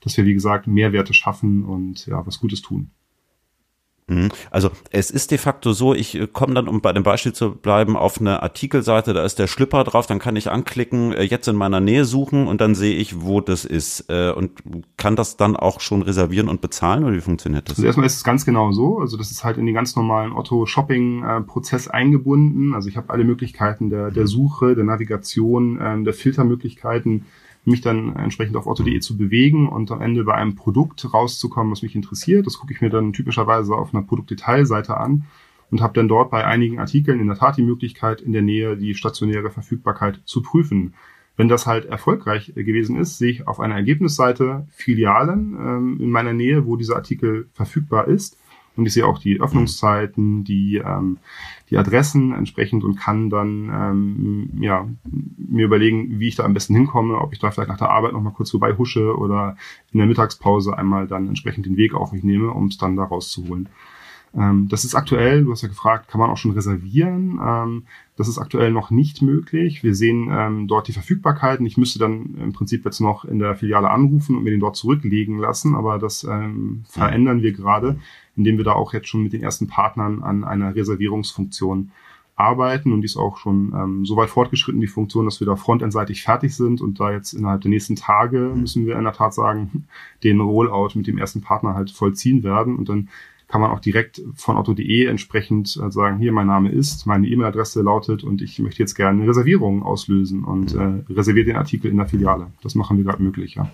dass 0.00 0.16
wir, 0.16 0.26
wie 0.26 0.34
gesagt, 0.34 0.68
Mehrwerte 0.68 1.12
schaffen 1.12 1.64
und 1.64 2.06
ja, 2.06 2.24
was 2.24 2.38
Gutes 2.38 2.62
tun. 2.62 2.92
Mhm. 4.10 4.28
Also 4.50 4.70
es 4.90 5.10
ist 5.10 5.30
de 5.30 5.38
facto 5.38 5.72
so, 5.72 5.94
ich 5.94 6.16
äh, 6.16 6.26
komme 6.26 6.54
dann, 6.54 6.68
um 6.68 6.80
bei 6.80 6.92
dem 6.92 7.02
Beispiel 7.02 7.32
zu 7.32 7.52
bleiben, 7.52 7.96
auf 7.96 8.20
eine 8.20 8.42
Artikelseite, 8.42 9.12
da 9.12 9.24
ist 9.24 9.38
der 9.38 9.46
Schlipper 9.46 9.84
drauf, 9.84 10.06
dann 10.06 10.18
kann 10.18 10.36
ich 10.36 10.50
anklicken, 10.50 11.12
äh, 11.12 11.22
jetzt 11.22 11.46
in 11.48 11.56
meiner 11.56 11.80
Nähe 11.80 12.04
suchen 12.04 12.48
und 12.48 12.60
dann 12.60 12.74
sehe 12.74 12.96
ich, 12.96 13.22
wo 13.22 13.40
das 13.40 13.64
ist 13.64 14.06
äh, 14.08 14.32
und 14.32 14.50
kann 14.96 15.16
das 15.16 15.36
dann 15.36 15.56
auch 15.56 15.80
schon 15.80 16.02
reservieren 16.02 16.48
und 16.48 16.60
bezahlen 16.60 17.04
oder 17.04 17.14
wie 17.14 17.20
funktioniert 17.20 17.68
das? 17.68 17.78
Also 17.78 17.86
erstmal 17.86 18.06
ist 18.06 18.16
es 18.16 18.24
ganz 18.24 18.44
genau 18.44 18.72
so, 18.72 18.98
also 18.98 19.16
das 19.16 19.30
ist 19.30 19.44
halt 19.44 19.56
in 19.56 19.66
den 19.66 19.74
ganz 19.74 19.94
normalen 19.94 20.32
Otto-Shopping-Prozess 20.32 21.88
eingebunden, 21.88 22.74
also 22.74 22.88
ich 22.88 22.96
habe 22.96 23.10
alle 23.10 23.24
Möglichkeiten 23.24 23.90
der, 23.90 24.10
der 24.10 24.26
Suche, 24.26 24.74
der 24.74 24.84
Navigation, 24.84 25.78
ähm, 25.80 26.04
der 26.04 26.14
Filtermöglichkeiten, 26.14 27.26
mich 27.64 27.80
dann 27.80 28.16
entsprechend 28.16 28.56
auf 28.56 28.66
otto.de 28.66 29.00
zu 29.00 29.16
bewegen 29.16 29.68
und 29.68 29.90
am 29.90 30.00
Ende 30.00 30.24
bei 30.24 30.34
einem 30.34 30.54
Produkt 30.54 31.12
rauszukommen, 31.12 31.72
was 31.72 31.82
mich 31.82 31.94
interessiert. 31.94 32.46
Das 32.46 32.58
gucke 32.58 32.72
ich 32.72 32.80
mir 32.80 32.90
dann 32.90 33.12
typischerweise 33.12 33.74
auf 33.74 33.94
einer 33.94 34.02
Produktdetailseite 34.02 34.96
an 34.96 35.24
und 35.70 35.80
habe 35.80 35.94
dann 35.94 36.08
dort 36.08 36.30
bei 36.30 36.44
einigen 36.44 36.78
Artikeln 36.78 37.20
in 37.20 37.26
der 37.26 37.36
Tat 37.36 37.56
die 37.56 37.62
Möglichkeit, 37.62 38.20
in 38.20 38.32
der 38.32 38.42
Nähe 38.42 38.76
die 38.76 38.94
stationäre 38.94 39.50
Verfügbarkeit 39.50 40.20
zu 40.24 40.42
prüfen. 40.42 40.94
Wenn 41.36 41.48
das 41.48 41.66
halt 41.66 41.86
erfolgreich 41.86 42.52
gewesen 42.54 42.96
ist, 42.96 43.18
sehe 43.18 43.30
ich 43.30 43.46
auf 43.46 43.60
einer 43.60 43.76
Ergebnisseite 43.76 44.66
Filialen 44.70 45.54
ähm, 45.54 45.98
in 46.00 46.10
meiner 46.10 46.32
Nähe, 46.32 46.66
wo 46.66 46.76
dieser 46.76 46.96
Artikel 46.96 47.48
verfügbar 47.52 48.08
ist 48.08 48.36
und 48.76 48.86
ich 48.86 48.94
sehe 48.94 49.06
auch 49.06 49.18
die 49.18 49.40
Öffnungszeiten, 49.40 50.44
die, 50.44 50.76
ähm, 50.78 51.18
die 51.70 51.78
Adressen 51.78 52.32
entsprechend 52.34 52.82
und 52.82 52.96
kann 52.96 53.30
dann 53.30 53.70
ähm, 53.72 54.50
ja, 54.60 54.88
mir 55.36 55.64
überlegen, 55.64 56.18
wie 56.18 56.28
ich 56.28 56.36
da 56.36 56.44
am 56.44 56.54
besten 56.54 56.74
hinkomme, 56.74 57.18
ob 57.18 57.32
ich 57.32 57.38
da 57.38 57.50
vielleicht 57.50 57.68
nach 57.68 57.78
der 57.78 57.90
Arbeit 57.90 58.12
nochmal 58.12 58.32
kurz 58.32 58.50
vorbei 58.50 58.74
husche 58.76 59.16
oder 59.16 59.56
in 59.92 59.98
der 59.98 60.08
Mittagspause 60.08 60.76
einmal 60.76 61.06
dann 61.06 61.28
entsprechend 61.28 61.66
den 61.66 61.76
Weg 61.76 61.94
auf 61.94 62.12
mich 62.12 62.24
nehme, 62.24 62.50
um 62.50 62.66
es 62.66 62.78
dann 62.78 62.96
da 62.96 63.04
rauszuholen. 63.04 63.68
Ähm, 64.36 64.68
das 64.68 64.84
ist 64.84 64.94
aktuell, 64.94 65.44
du 65.44 65.50
hast 65.50 65.62
ja 65.62 65.68
gefragt, 65.68 66.08
kann 66.08 66.20
man 66.20 66.30
auch 66.30 66.36
schon 66.36 66.52
reservieren. 66.52 67.40
Ähm, 67.42 67.84
das 68.16 68.28
ist 68.28 68.38
aktuell 68.38 68.70
noch 68.70 68.90
nicht 68.90 69.22
möglich. 69.22 69.82
Wir 69.82 69.94
sehen 69.94 70.28
ähm, 70.30 70.68
dort 70.68 70.88
die 70.88 70.92
Verfügbarkeiten. 70.92 71.66
Ich 71.66 71.76
müsste 71.76 71.98
dann 71.98 72.36
im 72.40 72.52
Prinzip 72.52 72.84
jetzt 72.84 73.00
noch 73.00 73.24
in 73.24 73.38
der 73.38 73.56
Filiale 73.56 73.90
anrufen 73.90 74.36
und 74.36 74.44
mir 74.44 74.50
den 74.50 74.60
dort 74.60 74.76
zurücklegen 74.76 75.38
lassen, 75.38 75.74
aber 75.74 75.98
das 75.98 76.24
ähm, 76.24 76.84
verändern 76.88 77.42
wir 77.42 77.52
gerade, 77.52 77.98
indem 78.36 78.56
wir 78.56 78.64
da 78.64 78.72
auch 78.72 78.92
jetzt 78.92 79.08
schon 79.08 79.22
mit 79.22 79.32
den 79.32 79.42
ersten 79.42 79.66
Partnern 79.66 80.22
an 80.22 80.44
einer 80.44 80.74
Reservierungsfunktion 80.74 81.90
arbeiten 82.40 82.92
und 82.92 83.02
die 83.02 83.06
ist 83.06 83.18
auch 83.18 83.36
schon 83.36 83.72
ähm, 83.74 84.06
so 84.06 84.16
weit 84.16 84.30
fortgeschritten, 84.30 84.80
die 84.80 84.86
Funktion, 84.86 85.26
dass 85.26 85.40
wir 85.40 85.46
da 85.46 85.56
frontendseitig 85.56 86.22
fertig 86.22 86.56
sind 86.56 86.80
und 86.80 86.98
da 86.98 87.12
jetzt 87.12 87.34
innerhalb 87.34 87.60
der 87.60 87.68
nächsten 87.68 87.96
Tage 87.96 88.52
müssen 88.54 88.86
wir 88.86 88.96
in 88.96 89.04
der 89.04 89.12
Tat 89.12 89.34
sagen, 89.34 89.86
den 90.24 90.40
Rollout 90.40 90.90
mit 90.94 91.06
dem 91.06 91.18
ersten 91.18 91.42
Partner 91.42 91.74
halt 91.74 91.90
vollziehen 91.90 92.42
werden 92.42 92.76
und 92.76 92.88
dann 92.88 93.08
kann 93.50 93.60
man 93.60 93.72
auch 93.72 93.80
direkt 93.80 94.22
von 94.36 94.56
otto.de 94.56 95.06
entsprechend 95.06 95.76
äh, 95.76 95.90
sagen, 95.90 96.18
hier 96.18 96.30
mein 96.30 96.46
Name 96.46 96.70
ist, 96.70 97.04
meine 97.06 97.26
E-Mail-Adresse 97.26 97.82
lautet 97.82 98.22
und 98.22 98.42
ich 98.42 98.60
möchte 98.60 98.80
jetzt 98.80 98.94
gerne 98.94 99.20
eine 99.20 99.28
Reservierung 99.28 99.82
auslösen 99.82 100.44
und 100.44 100.74
äh, 100.74 101.12
reserviert 101.12 101.48
den 101.48 101.56
Artikel 101.56 101.90
in 101.90 101.96
der 101.96 102.06
Filiale. 102.06 102.52
Das 102.62 102.76
machen 102.76 102.96
wir 102.96 103.04
gerade 103.04 103.22
möglich, 103.22 103.56
ja. 103.56 103.68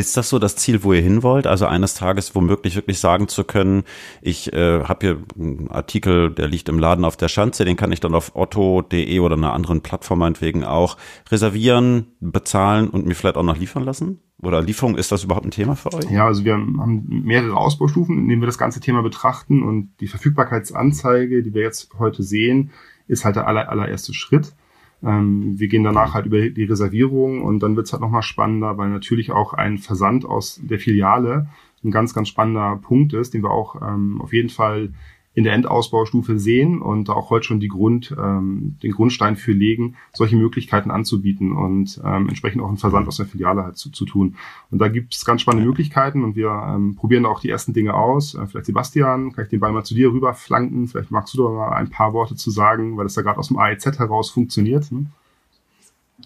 Ist 0.00 0.16
das 0.16 0.30
so 0.30 0.38
das 0.38 0.56
Ziel, 0.56 0.82
wo 0.82 0.94
ihr 0.94 1.02
hin 1.02 1.22
wollt? 1.22 1.46
Also 1.46 1.66
eines 1.66 1.92
Tages 1.92 2.34
womöglich 2.34 2.74
wirklich 2.74 2.98
sagen 3.00 3.28
zu 3.28 3.44
können, 3.44 3.82
ich 4.22 4.50
äh, 4.50 4.82
habe 4.84 4.98
hier 5.06 5.18
einen 5.38 5.70
Artikel, 5.70 6.30
der 6.30 6.48
liegt 6.48 6.70
im 6.70 6.78
Laden 6.78 7.04
auf 7.04 7.18
der 7.18 7.28
Schanze, 7.28 7.66
den 7.66 7.76
kann 7.76 7.92
ich 7.92 8.00
dann 8.00 8.14
auf 8.14 8.34
otto.de 8.34 9.18
oder 9.18 9.36
einer 9.36 9.52
anderen 9.52 9.82
Plattform 9.82 10.20
meinetwegen 10.20 10.64
auch 10.64 10.96
reservieren, 11.30 12.06
bezahlen 12.18 12.88
und 12.88 13.04
mir 13.04 13.14
vielleicht 13.14 13.36
auch 13.36 13.42
noch 13.42 13.58
liefern 13.58 13.84
lassen? 13.84 14.20
Oder 14.40 14.62
Lieferung, 14.62 14.96
ist 14.96 15.12
das 15.12 15.22
überhaupt 15.22 15.44
ein 15.44 15.50
Thema 15.50 15.76
für 15.76 15.92
euch? 15.92 16.10
Ja, 16.10 16.24
also 16.24 16.46
wir 16.46 16.54
haben 16.54 17.04
mehrere 17.06 17.58
Ausbaustufen, 17.58 18.16
in 18.16 18.26
denen 18.26 18.40
wir 18.40 18.46
das 18.46 18.56
ganze 18.56 18.80
Thema 18.80 19.02
betrachten 19.02 19.62
und 19.62 19.90
die 20.00 20.08
Verfügbarkeitsanzeige, 20.08 21.42
die 21.42 21.52
wir 21.52 21.60
jetzt 21.60 21.90
heute 21.98 22.22
sehen, 22.22 22.70
ist 23.06 23.26
halt 23.26 23.36
der 23.36 23.46
aller, 23.46 23.68
allererste 23.68 24.14
Schritt. 24.14 24.54
Ähm, 25.02 25.58
wir 25.58 25.68
gehen 25.68 25.84
danach 25.84 26.14
halt 26.14 26.26
über 26.26 26.50
die 26.50 26.64
Reservierung 26.64 27.42
und 27.42 27.62
dann 27.62 27.76
wird's 27.76 27.92
halt 27.92 28.02
nochmal 28.02 28.22
spannender, 28.22 28.76
weil 28.78 28.90
natürlich 28.90 29.32
auch 29.32 29.54
ein 29.54 29.78
Versand 29.78 30.24
aus 30.24 30.60
der 30.62 30.78
Filiale 30.78 31.48
ein 31.82 31.90
ganz, 31.90 32.12
ganz 32.12 32.28
spannender 32.28 32.78
Punkt 32.82 33.14
ist, 33.14 33.32
den 33.32 33.42
wir 33.42 33.50
auch 33.50 33.80
ähm, 33.80 34.20
auf 34.20 34.32
jeden 34.32 34.50
Fall 34.50 34.90
in 35.40 35.44
der 35.44 35.54
Endausbaustufe 35.54 36.38
sehen 36.38 36.82
und 36.82 37.08
auch 37.08 37.30
heute 37.30 37.46
schon 37.46 37.60
die 37.60 37.68
Grund, 37.68 38.14
ähm, 38.22 38.76
den 38.82 38.92
Grundstein 38.92 39.36
für 39.36 39.52
legen, 39.52 39.96
solche 40.12 40.36
Möglichkeiten 40.36 40.90
anzubieten 40.90 41.52
und 41.52 41.98
ähm, 42.04 42.28
entsprechend 42.28 42.60
auch 42.60 42.68
einen 42.68 42.76
Versand 42.76 43.08
aus 43.08 43.16
der 43.16 43.24
Filiale 43.24 43.64
halt 43.64 43.78
zu, 43.78 43.90
zu 43.90 44.04
tun. 44.04 44.36
Und 44.70 44.80
da 44.80 44.88
gibt 44.88 45.14
es 45.14 45.24
ganz 45.24 45.40
spannende 45.40 45.66
Möglichkeiten 45.66 46.24
und 46.24 46.36
wir 46.36 46.50
ähm, 46.50 46.94
probieren 46.94 47.24
auch 47.24 47.40
die 47.40 47.48
ersten 47.48 47.72
Dinge 47.72 47.94
aus. 47.94 48.34
Äh, 48.34 48.46
vielleicht 48.48 48.66
Sebastian, 48.66 49.32
kann 49.32 49.44
ich 49.44 49.50
den 49.50 49.60
Ball 49.60 49.72
mal 49.72 49.82
zu 49.82 49.94
dir 49.94 50.12
rüber 50.12 50.34
flanken? 50.34 50.88
Vielleicht 50.88 51.10
magst 51.10 51.32
du 51.32 51.42
da 51.42 51.48
mal 51.48 51.70
ein 51.70 51.88
paar 51.88 52.12
Worte 52.12 52.36
zu 52.36 52.50
sagen, 52.50 52.98
weil 52.98 53.04
das 53.04 53.16
ja 53.16 53.22
gerade 53.22 53.38
aus 53.38 53.48
dem 53.48 53.58
AEZ 53.58 53.98
heraus 53.98 54.28
funktioniert. 54.28 54.92
Ne? 54.92 55.06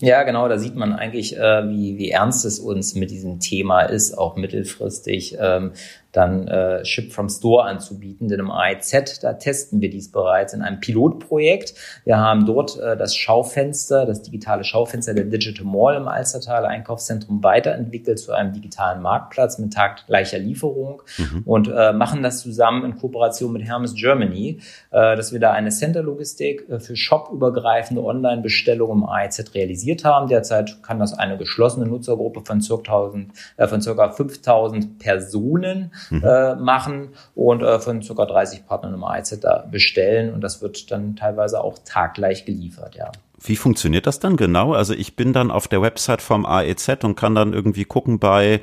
Ja, 0.00 0.22
genau, 0.24 0.48
da 0.48 0.58
sieht 0.58 0.74
man 0.74 0.92
eigentlich, 0.92 1.36
äh, 1.36 1.68
wie, 1.68 1.98
wie 1.98 2.10
ernst 2.10 2.44
es 2.44 2.58
uns 2.58 2.94
mit 2.94 3.10
diesem 3.10 3.40
Thema 3.40 3.82
ist, 3.82 4.16
auch 4.16 4.36
mittelfristig. 4.36 5.36
Ähm, 5.38 5.72
dann 6.14 6.46
äh, 6.48 6.84
Ship 6.84 7.12
from 7.12 7.28
Store 7.28 7.64
anzubieten. 7.64 8.28
Denn 8.28 8.40
im 8.40 8.50
AIZ, 8.50 9.20
da 9.20 9.34
testen 9.34 9.80
wir 9.80 9.90
dies 9.90 10.10
bereits 10.10 10.54
in 10.54 10.62
einem 10.62 10.80
Pilotprojekt. 10.80 11.74
Wir 12.04 12.18
haben 12.18 12.46
dort 12.46 12.78
äh, 12.78 12.96
das 12.96 13.16
Schaufenster, 13.16 14.06
das 14.06 14.22
digitale 14.22 14.64
Schaufenster 14.64 15.14
der 15.14 15.24
Digital 15.24 15.66
Mall 15.66 15.96
im 15.96 16.08
Alstertal 16.08 16.66
Einkaufszentrum 16.66 17.42
weiterentwickelt 17.42 18.18
zu 18.18 18.32
einem 18.32 18.52
digitalen 18.52 19.02
Marktplatz 19.02 19.58
mit 19.58 19.72
taggleicher 19.72 20.38
Lieferung 20.38 21.02
mhm. 21.18 21.42
und 21.44 21.68
äh, 21.68 21.92
machen 21.92 22.22
das 22.22 22.40
zusammen 22.40 22.84
in 22.84 22.96
Kooperation 22.96 23.52
mit 23.52 23.62
Hermes 23.62 23.94
Germany, 23.94 24.60
äh, 24.90 25.16
dass 25.16 25.32
wir 25.32 25.40
da 25.40 25.52
eine 25.52 25.70
Center-Logistik 25.70 26.68
äh, 26.68 26.78
für 26.78 26.96
shopübergreifende 26.96 28.02
Online-Bestellungen 28.02 29.02
im 29.02 29.08
AIZ 29.08 29.44
realisiert 29.84 30.04
haben. 30.04 30.28
Derzeit 30.28 30.82
kann 30.82 30.98
das 30.98 31.14
eine 31.14 31.36
geschlossene 31.36 31.86
Nutzergruppe 31.86 32.42
von 32.44 32.60
circa, 32.60 32.92
1000, 32.92 33.32
äh, 33.56 33.66
von 33.66 33.80
circa 33.80 34.10
5000 34.10 34.98
Personen 34.98 35.92
mhm. 36.10 36.22
äh, 36.24 36.54
machen 36.56 37.08
und 37.34 37.62
äh, 37.62 37.78
von 37.78 38.00
ca. 38.00 38.26
30 38.26 38.66
Partnern 38.66 38.94
im 38.94 39.04
AIZ 39.04 39.40
da 39.40 39.64
bestellen 39.70 40.32
und 40.32 40.40
das 40.40 40.62
wird 40.62 40.90
dann 40.90 41.16
teilweise 41.16 41.62
auch 41.62 41.78
taggleich 41.84 42.44
geliefert, 42.44 42.94
ja. 42.96 43.10
Wie 43.46 43.56
funktioniert 43.56 44.06
das 44.06 44.20
dann 44.20 44.36
genau? 44.36 44.72
Also 44.72 44.94
ich 44.94 45.16
bin 45.16 45.34
dann 45.34 45.50
auf 45.50 45.68
der 45.68 45.82
Website 45.82 46.22
vom 46.22 46.46
AEZ 46.46 47.04
und 47.04 47.14
kann 47.14 47.34
dann 47.34 47.52
irgendwie 47.52 47.84
gucken 47.84 48.18
bei 48.18 48.62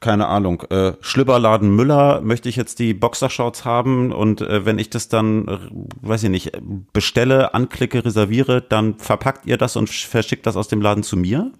keine 0.00 0.26
Ahnung, 0.26 0.62
äh, 0.70 0.94
Schlüpperladen 1.00 1.74
Müller 1.74 2.20
möchte 2.20 2.48
ich 2.48 2.56
jetzt 2.56 2.78
die 2.78 2.94
Boxershorts 2.94 3.64
haben 3.64 4.12
und 4.12 4.40
äh, 4.40 4.64
wenn 4.64 4.78
ich 4.78 4.90
das 4.90 5.08
dann, 5.08 5.48
äh, 5.48 5.58
weiß 6.00 6.24
ich 6.24 6.30
nicht, 6.30 6.52
bestelle, 6.92 7.54
anklicke, 7.54 8.04
reserviere, 8.04 8.62
dann 8.62 8.98
verpackt 8.98 9.46
ihr 9.46 9.58
das 9.58 9.76
und 9.76 9.88
verschickt 9.88 10.46
das 10.46 10.56
aus 10.56 10.68
dem 10.68 10.80
Laden 10.80 11.02
zu 11.02 11.16
mir? 11.16 11.52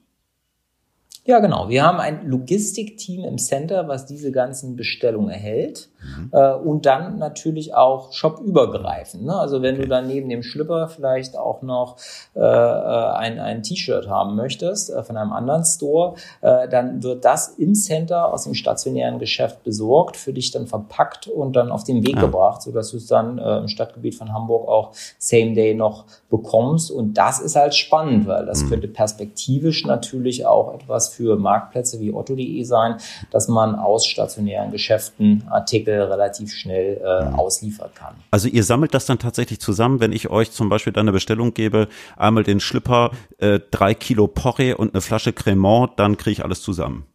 Ja, 1.24 1.38
genau. 1.38 1.68
Wir 1.68 1.84
haben 1.84 2.00
ein 2.00 2.26
Logistikteam 2.26 3.24
im 3.24 3.38
Center, 3.38 3.86
was 3.86 4.06
diese 4.06 4.32
ganzen 4.32 4.74
Bestellungen 4.74 5.30
erhält 5.30 5.88
mhm. 6.02 6.30
äh, 6.32 6.52
und 6.52 6.84
dann 6.84 7.18
natürlich 7.18 7.76
auch 7.76 8.12
shopübergreifend. 8.12 9.26
Ne? 9.26 9.36
Also 9.36 9.62
wenn 9.62 9.76
du 9.76 9.86
dann 9.86 10.08
neben 10.08 10.28
dem 10.28 10.42
Schlüpper 10.42 10.88
vielleicht 10.88 11.36
auch 11.36 11.62
noch 11.62 11.96
äh, 12.34 12.40
äh, 12.40 12.42
ein, 12.42 13.38
ein 13.38 13.62
T-Shirt 13.62 14.08
haben 14.08 14.34
möchtest 14.34 14.90
äh, 14.90 15.04
von 15.04 15.16
einem 15.16 15.32
anderen 15.32 15.64
Store, 15.64 16.14
dann 16.42 17.02
wird 17.02 17.24
das 17.24 17.48
im 17.48 17.74
Center 17.74 18.32
aus 18.32 18.44
dem 18.44 18.54
stationären 18.54 19.18
Geschäft 19.18 19.62
besorgt, 19.62 20.16
für 20.16 20.32
dich 20.32 20.50
dann 20.50 20.66
verpackt 20.66 21.28
und 21.28 21.54
dann 21.54 21.70
auf 21.70 21.84
den 21.84 22.04
Weg 22.04 22.16
ja. 22.16 22.22
gebracht, 22.22 22.62
sodass 22.62 22.90
du 22.90 22.96
es 22.96 23.06
dann 23.06 23.38
im 23.38 23.68
Stadtgebiet 23.68 24.14
von 24.14 24.32
Hamburg 24.32 24.68
auch 24.68 24.92
Same 25.18 25.54
Day 25.54 25.74
noch 25.74 26.06
bekommst. 26.30 26.90
Und 26.90 27.14
das 27.14 27.40
ist 27.40 27.56
halt 27.56 27.74
spannend, 27.74 28.26
weil 28.26 28.46
das 28.46 28.64
mhm. 28.64 28.70
könnte 28.70 28.88
perspektivisch 28.88 29.84
natürlich 29.84 30.46
auch 30.46 30.74
etwas 30.74 31.11
für 31.12 31.36
Marktplätze 31.36 32.00
wie 32.00 32.12
otto.de 32.12 32.64
sein, 32.64 32.96
dass 33.30 33.48
man 33.48 33.74
aus 33.74 34.06
stationären 34.06 34.72
Geschäften 34.72 35.44
Artikel 35.48 36.02
relativ 36.02 36.52
schnell 36.52 37.00
äh, 37.04 37.24
mhm. 37.24 37.34
ausliefern 37.34 37.90
kann. 37.94 38.14
Also 38.30 38.48
ihr 38.48 38.64
sammelt 38.64 38.94
das 38.94 39.06
dann 39.06 39.18
tatsächlich 39.18 39.60
zusammen, 39.60 40.00
wenn 40.00 40.12
ich 40.12 40.30
euch 40.30 40.50
zum 40.50 40.68
Beispiel 40.68 40.92
dann 40.92 41.04
eine 41.04 41.12
Bestellung 41.12 41.54
gebe, 41.54 41.88
einmal 42.16 42.42
den 42.42 42.60
Schlipper, 42.60 43.10
äh, 43.38 43.60
drei 43.70 43.94
Kilo 43.94 44.26
Porree 44.26 44.74
und 44.74 44.94
eine 44.94 45.00
Flasche 45.00 45.32
Cremant, 45.32 45.92
dann 45.98 46.16
kriege 46.16 46.32
ich 46.32 46.44
alles 46.44 46.62
zusammen. 46.62 47.06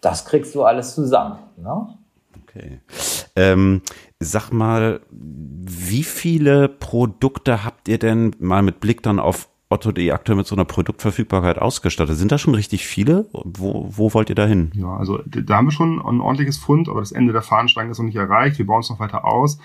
Das 0.00 0.24
kriegst 0.24 0.54
du 0.54 0.64
alles 0.64 0.94
zusammen. 0.94 1.38
Ne? 1.56 1.88
Okay. 2.42 2.80
Ähm, 3.36 3.82
sag 4.18 4.50
mal, 4.50 5.00
wie 5.10 6.02
viele 6.02 6.68
Produkte 6.68 7.64
habt 7.64 7.88
ihr 7.88 7.98
denn 7.98 8.34
mal 8.38 8.62
mit 8.62 8.80
Blick 8.80 9.02
dann 9.02 9.18
auf 9.18 9.48
Otto.de 9.72 10.10
aktuell 10.12 10.36
mit 10.36 10.46
so 10.46 10.54
einer 10.54 10.64
Produktverfügbarkeit 10.64 11.58
ausgestattet? 11.58 12.16
Sind 12.16 12.30
da 12.30 12.38
schon 12.38 12.54
richtig 12.54 12.86
viele? 12.86 13.26
Wo, 13.32 13.86
wo 13.90 14.14
wollt 14.14 14.28
ihr 14.28 14.34
da 14.34 14.46
hin? 14.46 14.70
Ja, 14.74 14.96
also 14.96 15.20
da 15.26 15.56
haben 15.56 15.66
wir 15.66 15.72
schon 15.72 16.00
ein 16.00 16.20
ordentliches 16.20 16.58
Fund, 16.58 16.88
aber 16.88 17.00
das 17.00 17.12
Ende 17.12 17.32
der 17.32 17.42
Fahnenstange 17.42 17.90
ist 17.90 17.98
noch 17.98 18.04
nicht 18.04 18.16
erreicht. 18.16 18.58
Wir 18.58 18.66
bauen 18.66 18.80
es 18.80 18.90
noch 18.90 19.00
weiter 19.00 19.24
aus. 19.24 19.58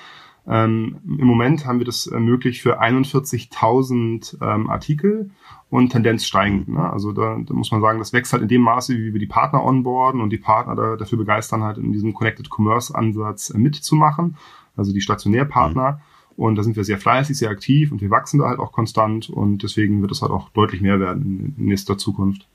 Ähm, 0.48 0.98
Im 1.06 1.28
Moment 1.28 1.66
haben 1.66 1.80
wir 1.80 1.86
das 1.86 2.08
ermöglicht 2.08 2.62
für 2.62 2.82
41.000 2.82 4.42
ähm, 4.42 4.70
Artikel 4.70 5.30
und 5.70 5.90
Tendenz 5.90 6.26
steigend. 6.26 6.70
Ne? 6.70 6.90
Also 6.90 7.12
da, 7.12 7.38
da 7.46 7.54
muss 7.54 7.72
man 7.72 7.82
sagen, 7.82 8.00
das 8.00 8.14
wächst 8.14 8.32
halt 8.32 8.44
in 8.44 8.48
dem 8.48 8.62
Maße, 8.62 8.98
wie 8.98 9.12
wir 9.12 9.20
die 9.20 9.28
Partner 9.28 9.64
onboarden 9.64 10.22
und 10.22 10.30
die 10.30 10.38
Partner 10.38 10.76
da, 10.76 10.96
dafür 10.96 11.18
begeistern, 11.18 11.64
halt 11.64 11.78
in 11.78 11.92
diesem 11.92 12.14
Connected 12.14 12.50
Commerce 12.50 12.96
Ansatz 12.96 13.50
äh, 13.50 13.58
mitzumachen, 13.58 14.38
also 14.78 14.94
die 14.94 15.02
Stationärpartner. 15.02 15.92
Mhm. 15.92 15.98
Und 16.38 16.56
da 16.56 16.63
sind 16.63 16.75
wir 16.75 16.84
sehr 16.84 17.00
fleißig, 17.00 17.38
sehr 17.38 17.50
aktiv 17.50 17.91
und 17.91 18.00
wir 18.00 18.12
wachsen 18.12 18.39
da 18.39 18.48
halt 18.48 18.60
auch 18.60 18.72
konstant 18.72 19.29
und 19.29 19.63
deswegen 19.63 20.01
wird 20.01 20.12
es 20.12 20.22
halt 20.22 20.32
auch 20.32 20.50
deutlich 20.50 20.82
mehr 20.82 21.00
werden 21.00 21.56
in 21.58 21.65
nächster 21.65 21.98
Zukunft. 21.98 22.48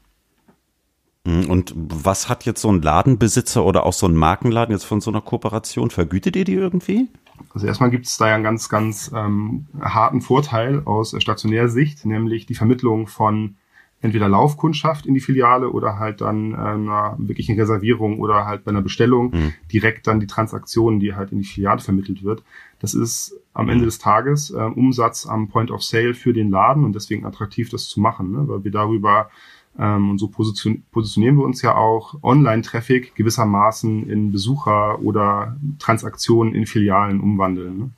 Mhm, 1.25 1.51
und 1.51 1.75
was 1.77 2.29
hat 2.29 2.45
jetzt 2.45 2.63
so 2.63 2.71
ein 2.71 2.81
Ladenbesitzer 2.81 3.65
oder 3.65 3.85
auch 3.85 3.93
so 3.93 4.07
ein 4.07 4.15
Markenladen 4.15 4.73
jetzt 4.73 4.85
von 4.85 5.01
so 5.01 5.11
einer 5.11 5.21
Kooperation? 5.21 5.91
Vergütet 5.91 6.37
ihr 6.37 6.45
die 6.45 6.55
irgendwie? 6.55 7.09
Also 7.53 7.67
erstmal 7.67 7.91
gibt 7.91 8.07
es 8.07 8.17
da 8.17 8.29
ja 8.29 8.35
einen 8.37 8.45
ganz, 8.45 8.69
ganz 8.69 9.11
ähm, 9.15 9.67
harten 9.81 10.21
Vorteil 10.21 10.83
aus 10.85 11.15
stationärer 11.19 11.69
Sicht, 11.69 12.07
nämlich 12.07 12.47
die 12.47 12.55
Vermittlung 12.55 13.09
von 13.09 13.57
entweder 14.03 14.29
Laufkundschaft 14.29 15.07
in 15.07 15.15
die 15.15 15.21
Filiale 15.21 15.71
oder 15.71 15.99
halt 15.99 16.21
dann 16.21 16.53
äh, 16.53 16.57
einer 16.57 17.17
wirklichen 17.19 17.59
Reservierung 17.59 18.19
oder 18.19 18.45
halt 18.45 18.65
bei 18.65 18.71
einer 18.71 18.83
Bestellung 18.83 19.31
mhm. 19.31 19.55
direkt 19.73 20.07
dann 20.07 20.21
die 20.21 20.27
Transaktionen, 20.27 21.01
die 21.01 21.15
halt 21.15 21.33
in 21.33 21.39
die 21.39 21.45
Filiale 21.45 21.81
vermittelt 21.81 22.23
wird. 22.23 22.43
Das 22.81 22.95
ist 22.95 23.41
am 23.55 23.69
Ende 23.69 23.83
mhm. 23.83 23.87
des 23.87 23.99
Tages 23.99 24.51
äh, 24.51 24.57
Umsatz 24.57 25.27
am 25.27 25.49
Point 25.49 25.71
of 25.71 25.83
Sale 25.83 26.15
für 26.15 26.33
den 26.33 26.51
Laden 26.51 26.85
und 26.85 26.95
deswegen 26.95 27.25
attraktiv, 27.25 27.71
das 27.71 27.89
zu 27.89 28.01
machen, 28.01 28.33
ne? 28.33 28.49
weil 28.49 28.65
wir 28.65 28.73
darüber 28.73 29.31
ähm, 29.79 30.11
und 30.11 30.19
so 30.19 30.27
position 30.29 30.83
positionieren 30.91 31.37
wir 31.37 31.45
uns 31.45 31.63
ja 31.63 31.77
auch 31.77 32.17
Online-Traffic 32.23 33.15
gewissermaßen 33.15 34.11
in 34.11 34.33
Besucher 34.33 35.01
oder 35.01 35.57
Transaktionen 35.79 36.55
in 36.55 36.67
Filialen 36.67 37.21
umwandeln. 37.21 37.79
Ne? 37.79 37.91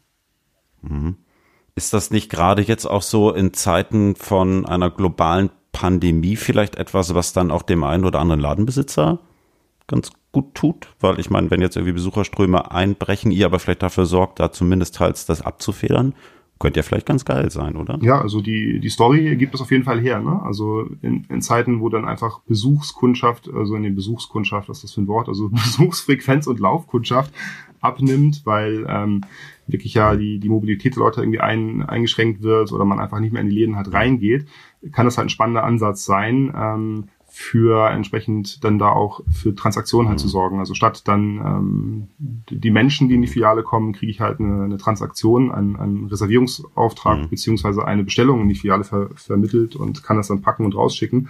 Mhm. 0.82 1.16
Ist 1.76 1.92
das 1.92 2.10
nicht 2.10 2.30
gerade 2.30 2.62
jetzt 2.62 2.84
auch 2.84 3.02
so 3.02 3.32
in 3.32 3.52
Zeiten 3.52 4.14
von 4.14 4.64
einer 4.64 4.90
globalen 4.90 5.50
Pandemie 5.74 6.36
vielleicht 6.36 6.76
etwas, 6.76 7.14
was 7.14 7.34
dann 7.34 7.50
auch 7.50 7.62
dem 7.62 7.84
einen 7.84 8.06
oder 8.06 8.20
anderen 8.20 8.40
Ladenbesitzer 8.40 9.18
ganz 9.86 10.12
gut 10.32 10.54
tut? 10.54 10.88
Weil 11.00 11.20
ich 11.20 11.28
meine, 11.28 11.50
wenn 11.50 11.60
jetzt 11.60 11.76
irgendwie 11.76 11.92
Besucherströme 11.92 12.70
einbrechen, 12.70 13.30
ihr 13.30 13.44
aber 13.44 13.58
vielleicht 13.58 13.82
dafür 13.82 14.06
sorgt, 14.06 14.40
da 14.40 14.50
zumindest 14.50 14.94
teils 14.94 15.26
das 15.26 15.42
abzufedern, 15.42 16.14
könnte 16.60 16.78
ja 16.78 16.84
vielleicht 16.84 17.06
ganz 17.06 17.24
geil 17.24 17.50
sein, 17.50 17.76
oder? 17.76 17.98
Ja, 18.00 18.20
also 18.20 18.40
die, 18.40 18.78
die 18.78 18.88
Story 18.88 19.36
gibt 19.36 19.54
es 19.54 19.60
auf 19.60 19.70
jeden 19.72 19.84
Fall 19.84 20.00
her. 20.00 20.20
Ne? 20.20 20.40
Also 20.42 20.86
in, 21.02 21.24
in 21.28 21.42
Zeiten, 21.42 21.80
wo 21.80 21.88
dann 21.88 22.04
einfach 22.06 22.40
Besuchskundschaft, 22.46 23.50
also 23.52 23.74
in 23.74 23.82
den 23.82 23.96
Besuchskundschaft, 23.96 24.68
was 24.68 24.78
ist 24.78 24.84
das 24.84 24.92
für 24.92 25.02
ein 25.02 25.08
Wort, 25.08 25.28
also 25.28 25.48
Besuchsfrequenz 25.50 26.46
und 26.46 26.60
Laufkundschaft 26.60 27.34
abnimmt, 27.80 28.42
weil 28.44 28.86
ähm, 28.88 29.22
wirklich 29.66 29.94
ja 29.94 30.16
die, 30.16 30.38
die 30.38 30.48
Mobilität 30.48 30.96
der 30.96 31.02
Leute 31.02 31.20
irgendwie 31.20 31.40
ein, 31.40 31.82
eingeschränkt 31.82 32.42
wird 32.42 32.72
oder 32.72 32.84
man 32.84 33.00
einfach 33.00 33.20
nicht 33.20 33.32
mehr 33.32 33.42
in 33.42 33.48
die 33.48 33.54
Läden 33.54 33.76
halt 33.76 33.92
reingeht, 33.92 34.46
kann 34.92 35.06
das 35.06 35.16
halt 35.16 35.26
ein 35.26 35.30
spannender 35.30 35.64
Ansatz 35.64 36.04
sein, 36.04 36.52
ähm, 36.56 37.04
für 37.36 37.90
entsprechend 37.90 38.62
dann 38.62 38.78
da 38.78 38.90
auch 38.90 39.20
für 39.28 39.56
Transaktionen 39.56 40.08
halt 40.08 40.20
mhm. 40.20 40.22
zu 40.22 40.28
sorgen. 40.28 40.60
Also 40.60 40.74
statt 40.74 41.08
dann 41.08 41.38
ähm, 41.44 42.08
die 42.48 42.70
Menschen, 42.70 43.08
die 43.08 43.16
in 43.16 43.22
die 43.22 43.26
Filiale 43.26 43.64
kommen, 43.64 43.92
kriege 43.92 44.12
ich 44.12 44.20
halt 44.20 44.38
eine, 44.38 44.62
eine 44.62 44.76
Transaktion, 44.76 45.50
einen, 45.50 45.74
einen 45.74 46.06
Reservierungsauftrag 46.06 47.22
mhm. 47.22 47.30
beziehungsweise 47.30 47.84
eine 47.84 48.04
Bestellung 48.04 48.42
in 48.42 48.48
die 48.48 48.54
Filiale 48.54 48.84
ver 48.84 49.08
vermittelt 49.16 49.74
und 49.74 50.04
kann 50.04 50.16
das 50.16 50.28
dann 50.28 50.42
packen 50.42 50.64
und 50.64 50.76
rausschicken. 50.76 51.28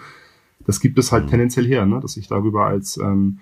das 0.67 0.81
gibt 0.81 0.99
es 0.99 1.11
halt 1.11 1.25
mhm. 1.25 1.31
tendenziell 1.31 1.67
her, 1.67 1.87
ne? 1.87 2.01
dass 2.01 2.19
ich 2.19 2.29
darüber 2.29 2.67
als 2.67 2.99
ähm, 2.99 3.39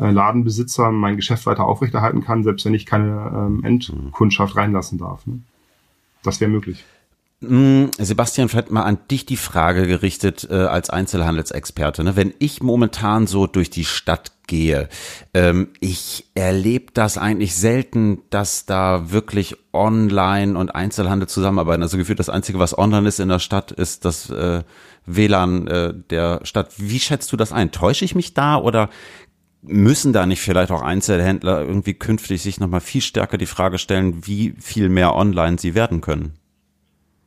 äh, 0.00 0.10
Ladenbesitzer 0.10 0.90
mein 0.90 1.16
Geschäft 1.16 1.46
weiter 1.46 1.64
aufrechterhalten 1.64 2.22
kann, 2.22 2.42
selbst 2.42 2.64
wenn 2.64 2.74
ich 2.74 2.86
keine 2.86 3.32
ähm, 3.34 3.64
Endkundschaft 3.64 4.56
reinlassen 4.56 4.98
darf. 4.98 5.26
Ne? 5.26 5.40
Das 6.22 6.40
wäre 6.40 6.50
möglich. 6.50 6.84
Mm, 7.42 7.86
Sebastian, 7.96 8.50
vielleicht 8.50 8.70
mal 8.70 8.82
an 8.82 8.98
dich 9.10 9.24
die 9.24 9.38
Frage 9.38 9.86
gerichtet 9.86 10.46
äh, 10.50 10.54
als 10.54 10.90
Einzelhandelsexperte. 10.90 12.04
Ne? 12.04 12.14
Wenn 12.14 12.34
ich 12.38 12.62
momentan 12.62 13.26
so 13.26 13.46
durch 13.46 13.70
die 13.70 13.86
Stadt 13.86 14.32
gehe, 14.46 14.90
ähm, 15.32 15.68
ich 15.80 16.26
erlebe 16.34 16.92
das 16.92 17.16
eigentlich 17.16 17.54
selten, 17.54 18.22
dass 18.28 18.66
da 18.66 19.10
wirklich 19.10 19.56
Online 19.72 20.58
und 20.58 20.74
Einzelhandel 20.74 21.28
zusammenarbeiten. 21.28 21.82
Also 21.82 21.96
gefühlt 21.96 22.18
das 22.18 22.28
Einzige, 22.28 22.58
was 22.58 22.76
online 22.76 23.08
ist 23.08 23.20
in 23.20 23.30
der 23.30 23.38
Stadt, 23.38 23.72
ist 23.72 24.04
das 24.04 24.28
äh, 24.28 24.62
WLAN 25.06 25.66
äh, 25.66 25.94
der 26.10 26.40
Stadt. 26.42 26.74
Wie 26.76 27.00
schätzt 27.00 27.32
du 27.32 27.38
das 27.38 27.52
ein? 27.52 27.72
Täusche 27.72 28.04
ich 28.04 28.14
mich 28.14 28.34
da 28.34 28.56
oder 28.56 28.90
müssen 29.62 30.12
da 30.12 30.26
nicht 30.26 30.40
vielleicht 30.40 30.70
auch 30.70 30.82
Einzelhändler 30.82 31.60
irgendwie 31.60 31.94
künftig 31.94 32.42
sich 32.42 32.60
nochmal 32.60 32.80
viel 32.80 33.02
stärker 33.02 33.38
die 33.38 33.46
Frage 33.46 33.78
stellen, 33.78 34.26
wie 34.26 34.54
viel 34.58 34.88
mehr 34.88 35.14
online 35.14 35.58
sie 35.58 35.74
werden 35.74 36.00
können? 36.00 36.34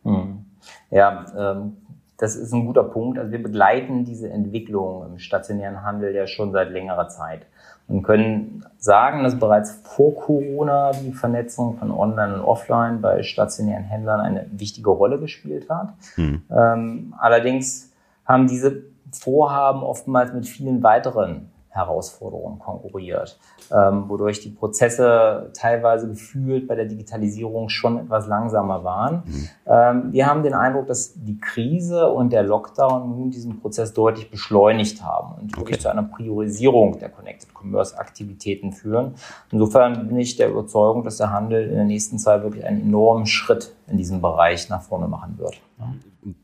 Hm. 0.03 0.45
Ja, 0.89 1.25
ähm, 1.37 1.77
das 2.17 2.35
ist 2.35 2.53
ein 2.53 2.65
guter 2.65 2.83
Punkt. 2.83 3.19
Also 3.19 3.31
wir 3.31 3.41
begleiten 3.41 4.05
diese 4.05 4.29
Entwicklung 4.29 5.05
im 5.05 5.19
stationären 5.19 5.83
Handel 5.83 6.13
ja 6.15 6.27
schon 6.27 6.51
seit 6.51 6.71
längerer 6.71 7.09
Zeit 7.09 7.45
und 7.87 8.03
können 8.03 8.65
sagen, 8.77 9.23
dass 9.23 9.37
bereits 9.37 9.81
vor 9.83 10.15
Corona 10.15 10.91
die 10.91 11.11
Vernetzung 11.11 11.77
von 11.77 11.91
Online 11.91 12.35
und 12.35 12.41
Offline 12.41 13.01
bei 13.01 13.23
stationären 13.23 13.83
Händlern 13.83 14.21
eine 14.21 14.45
wichtige 14.51 14.89
Rolle 14.89 15.19
gespielt 15.19 15.69
hat. 15.69 15.93
Hm. 16.15 16.41
Ähm, 16.49 17.13
allerdings 17.17 17.91
haben 18.25 18.47
diese 18.47 18.83
Vorhaben 19.11 19.83
oftmals 19.83 20.33
mit 20.33 20.47
vielen 20.47 20.81
weiteren 20.81 21.49
Herausforderungen 21.73 22.59
konkurriert, 22.59 23.39
ähm, 23.71 24.07
wodurch 24.07 24.39
die 24.39 24.51
Prozesse 24.51 25.49
teilweise 25.55 26.07
gefühlt 26.07 26.67
bei 26.67 26.75
der 26.75 26.85
Digitalisierung 26.85 27.69
schon 27.69 27.97
etwas 27.97 28.27
langsamer 28.27 28.83
waren. 28.83 29.23
Mhm. 29.25 29.49
Ähm, 29.65 30.13
wir 30.13 30.27
haben 30.27 30.43
den 30.43 30.53
Eindruck, 30.53 30.85
dass 30.85 31.13
die 31.15 31.39
Krise 31.39 32.09
und 32.09 32.31
der 32.31 32.43
Lockdown 32.43 33.09
nun 33.09 33.31
diesen 33.31 33.59
Prozess 33.59 33.93
deutlich 33.93 34.29
beschleunigt 34.29 35.03
haben 35.03 35.33
und 35.33 35.53
okay. 35.53 35.61
wirklich 35.61 35.79
zu 35.79 35.89
einer 35.89 36.03
Priorisierung 36.03 36.99
der 36.99 37.09
Connected 37.09 37.49
Commerce 37.59 37.97
Aktivitäten 37.97 38.71
führen. 38.71 39.15
Insofern 39.51 40.07
bin 40.07 40.17
ich 40.17 40.35
der 40.35 40.49
Überzeugung, 40.49 41.03
dass 41.03 41.17
der 41.17 41.31
Handel 41.31 41.69
in 41.69 41.75
der 41.75 41.85
nächsten 41.85 42.19
Zeit 42.19 42.43
wirklich 42.43 42.65
einen 42.65 42.81
enormen 42.83 43.25
Schritt 43.25 43.73
in 43.87 43.97
diesem 43.97 44.21
Bereich 44.21 44.69
nach 44.69 44.83
vorne 44.83 45.07
machen 45.07 45.39
wird. 45.39 45.59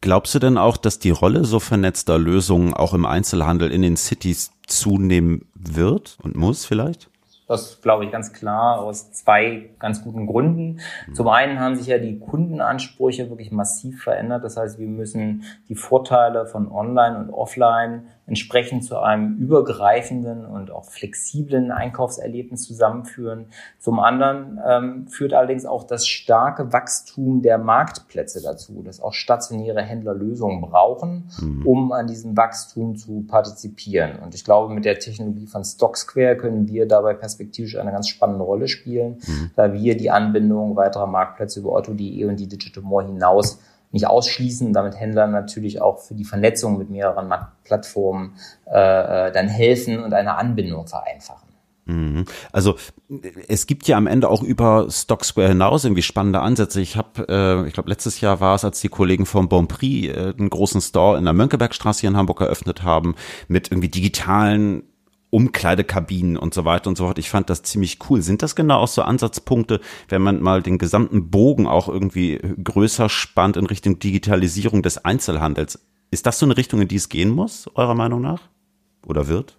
Glaubst 0.01 0.36
du 0.36 0.39
denn 0.39 0.57
auch, 0.57 0.75
dass 0.75 1.00
die 1.00 1.12
Rolle 1.12 1.45
so 1.45 1.59
vernetzter 1.59 2.17
Lösungen 2.17 2.74
auch 2.74 2.93
im 2.93 3.05
Einzelhandel 3.05 3.71
in 3.71 3.81
den 3.81 3.95
Cities 3.95 4.51
zunehmen 4.69 5.49
wird 5.53 6.17
und 6.23 6.35
muss 6.35 6.65
vielleicht? 6.65 7.09
Das 7.49 7.81
glaube 7.81 8.05
ich 8.05 8.11
ganz 8.11 8.31
klar 8.31 8.79
aus 8.79 9.11
zwei 9.11 9.71
ganz 9.79 10.03
guten 10.03 10.27
Gründen. 10.27 10.81
Zum 11.13 11.27
einen 11.29 11.59
haben 11.59 11.75
sich 11.75 11.88
ja 11.88 11.97
die 11.97 12.19
Kundenansprüche 12.19 13.27
wirklich 13.31 13.51
massiv 13.51 14.03
verändert. 14.03 14.43
Das 14.43 14.55
heißt, 14.55 14.77
wir 14.77 14.88
müssen 14.88 15.43
die 15.67 15.73
Vorteile 15.73 16.45
von 16.45 16.71
Online 16.71 17.17
und 17.17 17.31
Offline 17.31 18.09
entsprechend 18.29 18.86
zu 18.86 19.00
einem 19.00 19.38
übergreifenden 19.38 20.45
und 20.45 20.71
auch 20.71 20.86
flexiblen 20.86 21.71
Einkaufserlebnis 21.71 22.63
zusammenführen. 22.63 23.48
Zum 23.79 24.00
anderen 24.00 24.59
ähm, 24.65 25.07
führt 25.07 25.33
allerdings 25.33 25.65
auch 25.65 25.83
das 25.83 26.07
starke 26.07 26.71
Wachstum 26.71 27.41
der 27.41 27.57
Marktplätze 27.57 28.41
dazu, 28.41 28.83
dass 28.83 29.01
auch 29.01 29.13
stationäre 29.13 29.81
Händler 29.81 30.13
Lösungen 30.13 30.62
brauchen, 30.62 31.29
mhm. 31.41 31.65
um 31.65 31.91
an 31.91 32.05
diesem 32.05 32.38
Wachstum 32.38 32.95
zu 32.95 33.25
partizipieren. 33.27 34.19
Und 34.19 34.36
ich 34.36 34.45
glaube, 34.45 34.71
mit 34.74 34.86
der 34.86 35.00
Technologie 35.00 35.48
von 35.48 35.63
StockSquare 35.63 36.38
können 36.38 36.67
wir 36.67 36.88
dabei 36.88 37.15
perspektivisch 37.15 37.77
eine 37.77 37.91
ganz 37.91 38.07
spannende 38.07 38.43
Rolle 38.43 38.67
spielen, 38.67 39.17
mhm. 39.25 39.51
da 39.55 39.74
wir 39.74 39.98
die 39.98 40.12
Anbindung 40.12 40.75
weiterer 40.75 41.07
Marktplätze 41.07 41.62
über 41.62 41.71
Otto.de 41.71 42.25
und 42.25 42.39
die 42.39 42.48
Digital 42.48 42.83
More 42.83 43.05
hinaus 43.05 43.59
nicht 43.91 44.08
ausschließen, 44.08 44.74
damit 44.74 45.00
Händlern 45.00 45.31
natürlich 45.31 45.81
auch 45.81 46.00
für 46.00 46.13
die 46.13 46.25
Vernetzung 46.25 46.77
mit 46.77 46.89
mehreren 46.89 47.34
Plattformen 47.63 48.36
äh, 48.67 49.27
äh, 49.27 49.31
dann 49.31 49.48
helfen 49.48 50.03
und 50.03 50.13
eine 50.13 50.36
Anbindung 50.36 50.88
vereinfachen. 50.88 51.50
Mhm. 51.89 52.25
Also 52.51 52.75
es 53.48 53.65
gibt 53.65 53.88
ja 53.88 53.98
am 53.98 54.05
Ende 54.05 54.29
auch 54.29 54.43
über 54.43 54.88
Stocksquare 54.89 55.50
hinaus 55.50 55.86
irgendwie 55.86 56.03
spannende 56.03 56.39
Ansätze. 56.39 56.81
Ich 56.81 56.96
habe, 56.96 57.25
äh, 57.27 57.67
ich 57.67 57.74
glaube 57.74 57.89
letztes 57.89 58.22
Jahr 58.22 58.39
war 58.39 58.55
es, 58.55 58.63
als 58.63 58.79
die 58.79 58.89
Kollegen 58.89 59.25
vom 59.25 59.50
Bonprix 59.50 60.08
äh, 60.08 60.34
einen 60.38 60.50
großen 60.50 60.81
Store 60.81 61.17
in 61.17 61.24
der 61.24 61.34
Mönckebergstraße 61.34 62.01
hier 62.01 62.12
in 62.12 62.17
Hamburg 62.17 62.41
eröffnet 62.41 62.84
haben 62.84 63.15
mit 63.47 63.71
irgendwie 63.71 63.89
digitalen 63.89 64.84
Umkleidekabinen 65.32 66.38
und 66.38 66.54
so 66.54 66.65
weiter 66.65 66.89
und 66.89 66.98
so 66.98 67.06
fort. 67.06 67.20
Ich 67.20 67.30
fand 67.30 67.50
das 67.50 67.63
ziemlich 67.63 68.00
cool. 68.10 68.22
Sind 68.22 68.42
das 68.42 68.56
genau 68.56 68.80
auch 68.80 68.88
so 68.88 69.02
Ansatzpunkte, 69.02 69.80
wenn 70.08 70.22
man 70.22 70.42
mal 70.42 70.62
den 70.62 70.78
gesamten 70.78 71.30
Bogen 71.30 71.68
auch 71.68 71.88
irgendwie 71.88 72.39
größer 72.63 73.10
spannt 73.10 73.58
in 73.58 73.65
Richtung 73.65 74.00
Digitalisierung 74.00 74.82
des 74.82 75.04
Einzelhandels? 75.06 75.80
Ist 76.12 76.26
das 76.26 76.39
so 76.39 76.46
eine 76.46 76.58
Richtung, 76.58 76.82
in 76.82 76.88
die 76.88 76.96
es 76.96 77.10
gehen 77.10 77.30
muss, 77.30 77.70
eurer 77.76 77.96
Meinung 77.96 78.22
nach? 78.22 78.42
Oder 79.06 79.28
wird? 79.28 79.58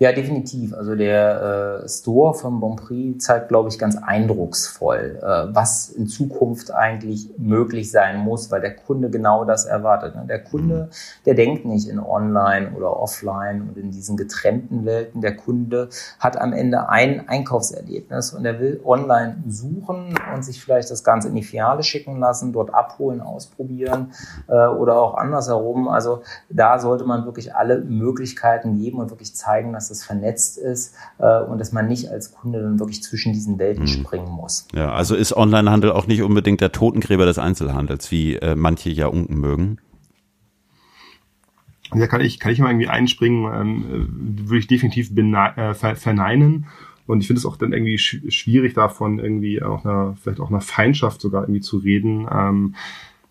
Ja, 0.00 0.12
definitiv. 0.12 0.74
Also 0.74 0.94
der 0.94 1.82
äh, 1.82 1.88
Store 1.88 2.32
von 2.32 2.60
Bonprix 2.60 3.24
zeigt, 3.24 3.48
glaube 3.48 3.68
ich, 3.68 3.80
ganz 3.80 3.96
eindrucksvoll, 3.96 5.18
äh, 5.20 5.52
was 5.52 5.88
in 5.88 6.06
Zukunft 6.06 6.70
eigentlich 6.72 7.30
möglich 7.36 7.90
sein 7.90 8.18
muss, 8.18 8.48
weil 8.52 8.60
der 8.60 8.76
Kunde 8.76 9.10
genau 9.10 9.44
das 9.44 9.64
erwartet. 9.64 10.14
Ne? 10.14 10.24
Der 10.28 10.38
Kunde, 10.44 10.88
mhm. 10.88 11.24
der 11.26 11.34
denkt 11.34 11.64
nicht 11.64 11.88
in 11.88 11.98
Online 11.98 12.70
oder 12.76 12.96
Offline 12.96 13.62
und 13.62 13.76
in 13.76 13.90
diesen 13.90 14.16
getrennten 14.16 14.86
Welten. 14.86 15.20
Der 15.20 15.34
Kunde 15.34 15.88
hat 16.20 16.40
am 16.40 16.52
Ende 16.52 16.88
ein 16.88 17.28
Einkaufserlebnis 17.28 18.32
und 18.32 18.44
er 18.44 18.60
will 18.60 18.80
online 18.84 19.42
suchen 19.48 20.14
und 20.32 20.44
sich 20.44 20.62
vielleicht 20.62 20.92
das 20.92 21.02
Ganze 21.02 21.26
in 21.26 21.34
die 21.34 21.42
Filiale 21.42 21.82
schicken 21.82 22.20
lassen, 22.20 22.52
dort 22.52 22.72
abholen, 22.72 23.20
ausprobieren 23.20 24.12
äh, 24.46 24.68
oder 24.68 25.00
auch 25.00 25.14
andersherum. 25.14 25.88
Also 25.88 26.22
da 26.48 26.78
sollte 26.78 27.02
man 27.02 27.24
wirklich 27.24 27.56
alle 27.56 27.80
Möglichkeiten 27.80 28.78
geben 28.78 29.00
und 29.00 29.10
wirklich 29.10 29.34
zeigen, 29.34 29.72
dass 29.72 29.87
dass 29.88 29.98
es 29.98 30.04
vernetzt 30.04 30.58
ist 30.58 30.94
äh, 31.18 31.40
und 31.42 31.58
dass 31.58 31.72
man 31.72 31.88
nicht 31.88 32.08
als 32.08 32.32
Kunde 32.32 32.62
dann 32.62 32.78
wirklich 32.78 33.02
zwischen 33.02 33.32
diesen 33.32 33.58
Welten 33.58 33.84
mhm. 33.84 33.88
springen 33.88 34.30
muss. 34.30 34.66
Ja, 34.74 34.92
also 34.92 35.14
ist 35.14 35.36
Onlinehandel 35.36 35.92
auch 35.92 36.06
nicht 36.06 36.22
unbedingt 36.22 36.60
der 36.60 36.72
Totengräber 36.72 37.26
des 37.26 37.38
Einzelhandels, 37.38 38.10
wie 38.10 38.36
äh, 38.36 38.54
manche 38.54 38.90
ja 38.90 39.06
unken 39.06 39.38
mögen. 39.38 39.78
Ja, 41.94 42.06
kann 42.06 42.20
ich, 42.20 42.38
kann 42.38 42.52
ich 42.52 42.58
mal 42.58 42.70
irgendwie 42.70 42.88
einspringen, 42.88 43.50
ähm, 43.52 44.44
würde 44.44 44.58
ich 44.58 44.66
definitiv 44.66 45.10
äh, 45.16 45.74
verneinen. 45.74 46.66
Und 47.06 47.22
ich 47.22 47.26
finde 47.26 47.38
es 47.38 47.46
auch 47.46 47.56
dann 47.56 47.72
irgendwie 47.72 47.96
sch 47.96 48.20
schwierig 48.28 48.74
davon 48.74 49.18
irgendwie 49.18 49.62
auch 49.62 49.84
einer, 49.84 50.14
vielleicht 50.20 50.40
auch 50.40 50.50
einer 50.50 50.60
Feindschaft 50.60 51.22
sogar 51.22 51.44
irgendwie 51.44 51.62
zu 51.62 51.78
reden. 51.78 52.28
Ähm, 52.30 52.74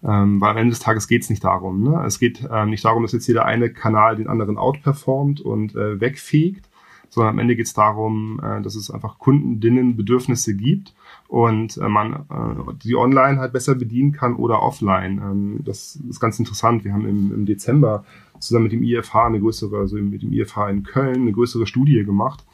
ähm, 0.03 0.39
weil 0.39 0.51
am 0.51 0.57
Ende 0.57 0.71
des 0.71 0.79
Tages 0.79 1.07
geht 1.07 1.23
es 1.23 1.29
nicht 1.29 1.43
darum. 1.43 1.83
Ne? 1.83 2.03
Es 2.05 2.19
geht 2.19 2.47
ähm, 2.51 2.69
nicht 2.69 2.85
darum, 2.85 3.03
dass 3.03 3.11
jetzt 3.11 3.27
jeder 3.27 3.45
eine 3.45 3.69
Kanal 3.71 4.15
den 4.15 4.27
anderen 4.27 4.57
outperformt 4.57 5.41
und 5.41 5.75
äh, 5.75 5.99
wegfegt, 5.99 6.69
sondern 7.09 7.33
am 7.33 7.39
Ende 7.39 7.55
geht 7.55 7.65
es 7.65 7.73
darum, 7.73 8.39
äh, 8.43 8.61
dass 8.61 8.75
es 8.75 8.91
einfach 8.91 9.17
Kundendinnen 9.17 9.97
Bedürfnisse 9.97 10.55
gibt 10.55 10.93
und 11.27 11.77
äh, 11.77 11.89
man 11.89 12.13
äh, 12.13 12.73
die 12.83 12.95
online 12.95 13.39
halt 13.39 13.53
besser 13.53 13.75
bedienen 13.75 14.11
kann 14.11 14.35
oder 14.35 14.61
offline. 14.61 15.17
Ähm, 15.17 15.59
das 15.63 15.99
ist 16.09 16.19
ganz 16.19 16.37
interessant. 16.39 16.83
Wir 16.83 16.93
haben 16.93 17.07
im, 17.07 17.33
im 17.33 17.45
Dezember 17.45 18.05
zusammen 18.39 18.63
mit 18.63 18.73
dem 18.73 18.83
IFH 18.83 19.25
eine 19.25 19.39
größere, 19.39 19.77
also 19.77 19.95
mit 19.97 20.21
dem 20.21 20.31
IFH 20.31 20.69
in 20.69 20.83
Köln 20.83 21.21
eine 21.21 21.31
größere 21.31 21.65
Studie 21.65 22.03
gemacht 22.03 22.45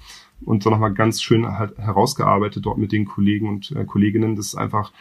und 0.45 0.63
so 0.63 0.69
nochmal 0.69 0.93
ganz 0.93 1.21
schön 1.21 1.47
halt 1.47 1.77
herausgearbeitet 1.77 2.65
dort 2.65 2.77
mit 2.77 2.91
den 2.91 3.05
Kollegen 3.05 3.49
und 3.49 3.71
äh, 3.71 3.85
Kolleginnen, 3.85 4.35
dass 4.35 4.55
einfach 4.55 4.91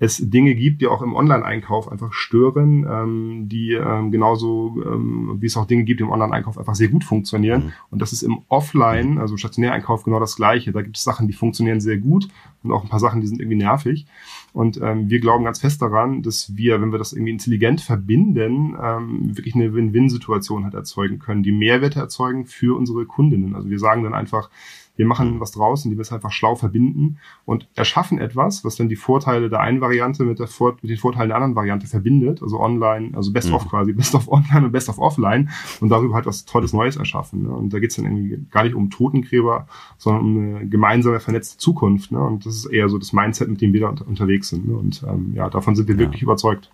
es 0.00 0.16
Dinge 0.16 0.54
gibt, 0.54 0.80
die 0.80 0.86
auch 0.86 1.02
im 1.02 1.14
Online-Einkauf 1.14 1.92
einfach 1.92 2.14
stören, 2.14 2.86
ähm, 2.90 3.48
die 3.50 3.74
ähm, 3.74 4.10
genauso, 4.10 4.74
ähm, 4.82 5.36
wie 5.40 5.46
es 5.46 5.56
auch 5.58 5.66
Dinge 5.66 5.84
gibt, 5.84 6.00
die 6.00 6.04
im 6.04 6.10
Online-Einkauf 6.10 6.56
einfach 6.56 6.74
sehr 6.74 6.88
gut 6.88 7.04
funktionieren. 7.04 7.66
Mhm. 7.66 7.72
Und 7.90 8.02
das 8.02 8.14
ist 8.14 8.22
im 8.22 8.40
Offline, 8.48 9.18
also 9.18 9.34
im 9.34 9.38
Stationäreinkauf 9.38 10.02
genau 10.02 10.18
das 10.18 10.36
Gleiche. 10.36 10.72
Da 10.72 10.80
gibt 10.80 10.96
es 10.96 11.04
Sachen, 11.04 11.28
die 11.28 11.34
funktionieren 11.34 11.82
sehr 11.82 11.98
gut 11.98 12.28
und 12.62 12.72
auch 12.72 12.82
ein 12.82 12.88
paar 12.88 12.98
Sachen, 12.98 13.20
die 13.20 13.26
sind 13.26 13.40
irgendwie 13.40 13.58
nervig. 13.58 14.06
Und 14.52 14.80
ähm, 14.82 15.08
wir 15.08 15.20
glauben 15.20 15.44
ganz 15.44 15.60
fest 15.60 15.80
daran, 15.80 16.22
dass 16.22 16.56
wir, 16.56 16.80
wenn 16.80 16.92
wir 16.92 16.98
das 16.98 17.12
irgendwie 17.12 17.32
intelligent 17.32 17.80
verbinden, 17.80 18.76
ähm, 18.82 19.36
wirklich 19.36 19.54
eine 19.54 19.72
Win-Win-Situation 19.74 20.64
halt 20.64 20.74
erzeugen 20.74 21.18
können, 21.18 21.42
die 21.42 21.52
Mehrwerte 21.52 22.00
erzeugen 22.00 22.46
für 22.46 22.76
unsere 22.76 23.06
Kundinnen. 23.06 23.54
Also 23.54 23.70
wir 23.70 23.78
sagen 23.78 24.02
dann 24.02 24.14
einfach, 24.14 24.50
wir 25.00 25.06
machen 25.06 25.40
was 25.40 25.52
draus, 25.52 25.86
indem 25.86 25.96
wir 25.98 26.02
es 26.02 26.12
einfach 26.12 26.30
schlau 26.30 26.56
verbinden 26.56 27.16
und 27.46 27.66
erschaffen 27.74 28.18
etwas, 28.18 28.66
was 28.66 28.76
dann 28.76 28.90
die 28.90 28.96
Vorteile 28.96 29.48
der 29.48 29.60
einen 29.60 29.80
Variante 29.80 30.24
mit, 30.24 30.38
der 30.38 30.46
Vor 30.46 30.76
mit 30.82 30.90
den 30.90 30.98
Vorteilen 30.98 31.28
der 31.28 31.36
anderen 31.36 31.54
Variante 31.54 31.86
verbindet, 31.86 32.42
also 32.42 32.60
online, 32.60 33.16
also 33.16 33.32
Best 33.32 33.50
of 33.50 33.64
mhm. 33.64 33.68
quasi, 33.68 33.92
Best 33.94 34.14
of 34.14 34.28
Online 34.28 34.66
und 34.66 34.72
Best 34.72 34.90
of 34.90 34.98
Offline 34.98 35.48
und 35.80 35.88
darüber 35.88 36.16
halt 36.16 36.26
was 36.26 36.44
Tolles 36.44 36.74
Neues 36.74 36.96
erschaffen. 36.96 37.44
Ne? 37.44 37.48
Und 37.48 37.72
da 37.72 37.78
geht's 37.78 37.96
dann 37.96 38.04
irgendwie 38.04 38.44
gar 38.50 38.64
nicht 38.64 38.74
um 38.74 38.90
Totengräber, 38.90 39.66
sondern 39.96 40.22
um 40.22 40.36
eine 40.36 40.68
gemeinsame 40.68 41.18
vernetzte 41.18 41.56
Zukunft. 41.56 42.12
Ne? 42.12 42.20
Und 42.20 42.44
das 42.44 42.56
ist 42.56 42.66
eher 42.66 42.90
so 42.90 42.98
das 42.98 43.14
Mindset, 43.14 43.48
mit 43.48 43.62
dem 43.62 43.72
wir 43.72 43.80
da 43.80 43.88
unter 43.88 44.06
unterwegs 44.06 44.39
sind. 44.44 44.68
Ne? 44.68 44.74
Und 44.74 45.02
ähm, 45.06 45.32
ja, 45.34 45.48
davon 45.48 45.76
sind 45.76 45.88
wir 45.88 45.94
ja. 45.94 46.00
wirklich 46.00 46.22
überzeugt. 46.22 46.70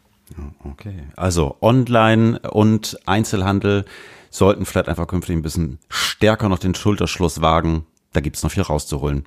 Okay, 0.64 1.04
also 1.14 1.56
Online 1.60 2.40
und 2.40 2.98
Einzelhandel 3.06 3.84
sollten 4.30 4.66
vielleicht 4.66 4.88
einfach 4.88 5.06
künftig 5.06 5.36
ein 5.36 5.42
bisschen 5.42 5.78
stärker 5.88 6.48
noch 6.48 6.58
den 6.58 6.74
Schulterschluss 6.74 7.40
wagen. 7.42 7.86
Da 8.12 8.20
gibt's 8.20 8.42
noch 8.42 8.50
viel 8.50 8.64
rauszuholen. 8.64 9.24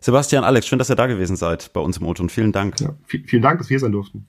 Sebastian, 0.00 0.44
Alex, 0.44 0.66
schön, 0.66 0.78
dass 0.78 0.90
ihr 0.90 0.96
da 0.96 1.06
gewesen 1.06 1.36
seid 1.36 1.72
bei 1.72 1.80
uns 1.80 1.98
im 1.98 2.06
Auto 2.06 2.22
und 2.22 2.30
vielen 2.30 2.52
Dank. 2.52 2.80
Ja, 2.80 2.94
vielen 3.06 3.42
Dank, 3.42 3.58
dass 3.58 3.68
wir 3.68 3.74
hier 3.74 3.80
sein 3.80 3.92
durften. 3.92 4.26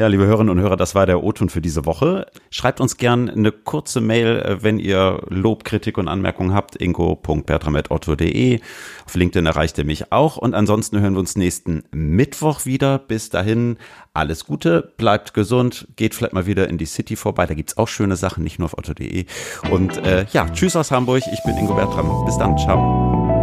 Ja, 0.00 0.06
liebe 0.06 0.24
Hörerinnen 0.24 0.48
und 0.56 0.62
Hörer, 0.62 0.78
das 0.78 0.94
war 0.94 1.04
der 1.04 1.22
O-Ton 1.22 1.50
für 1.50 1.60
diese 1.60 1.84
Woche. 1.84 2.26
Schreibt 2.48 2.80
uns 2.80 2.96
gern 2.96 3.28
eine 3.28 3.52
kurze 3.52 4.00
Mail, 4.00 4.38
äh, 4.38 4.62
wenn 4.62 4.78
ihr 4.78 5.20
Lob, 5.28 5.62
Kritik 5.62 5.98
und 5.98 6.08
Anmerkungen 6.08 6.54
habt. 6.54 6.74
ingo.bertram.otto.de. 6.80 8.60
Auf 9.04 9.14
LinkedIn 9.14 9.44
erreicht 9.44 9.76
ihr 9.76 9.84
mich 9.84 10.10
auch. 10.10 10.38
Und 10.38 10.54
ansonsten 10.54 11.00
hören 11.00 11.12
wir 11.12 11.20
uns 11.20 11.36
nächsten 11.36 11.82
Mittwoch 11.90 12.64
wieder. 12.64 12.98
Bis 12.98 13.28
dahin, 13.28 13.76
alles 14.14 14.46
Gute, 14.46 14.94
bleibt 14.96 15.34
gesund, 15.34 15.86
geht 15.96 16.14
vielleicht 16.14 16.32
mal 16.32 16.46
wieder 16.46 16.66
in 16.70 16.78
die 16.78 16.86
City 16.86 17.14
vorbei. 17.14 17.44
Da 17.44 17.52
gibt's 17.52 17.76
auch 17.76 17.88
schöne 17.88 18.16
Sachen, 18.16 18.42
nicht 18.42 18.58
nur 18.58 18.64
auf 18.64 18.78
otto.de. 18.78 19.26
Und 19.70 19.98
äh, 19.98 20.24
ja, 20.32 20.48
tschüss 20.48 20.76
aus 20.76 20.90
Hamburg. 20.92 21.24
Ich 21.30 21.42
bin 21.44 21.58
Ingo 21.58 21.74
Bertram. 21.74 22.24
Bis 22.24 22.38
dann. 22.38 22.56
Ciao. 22.56 23.39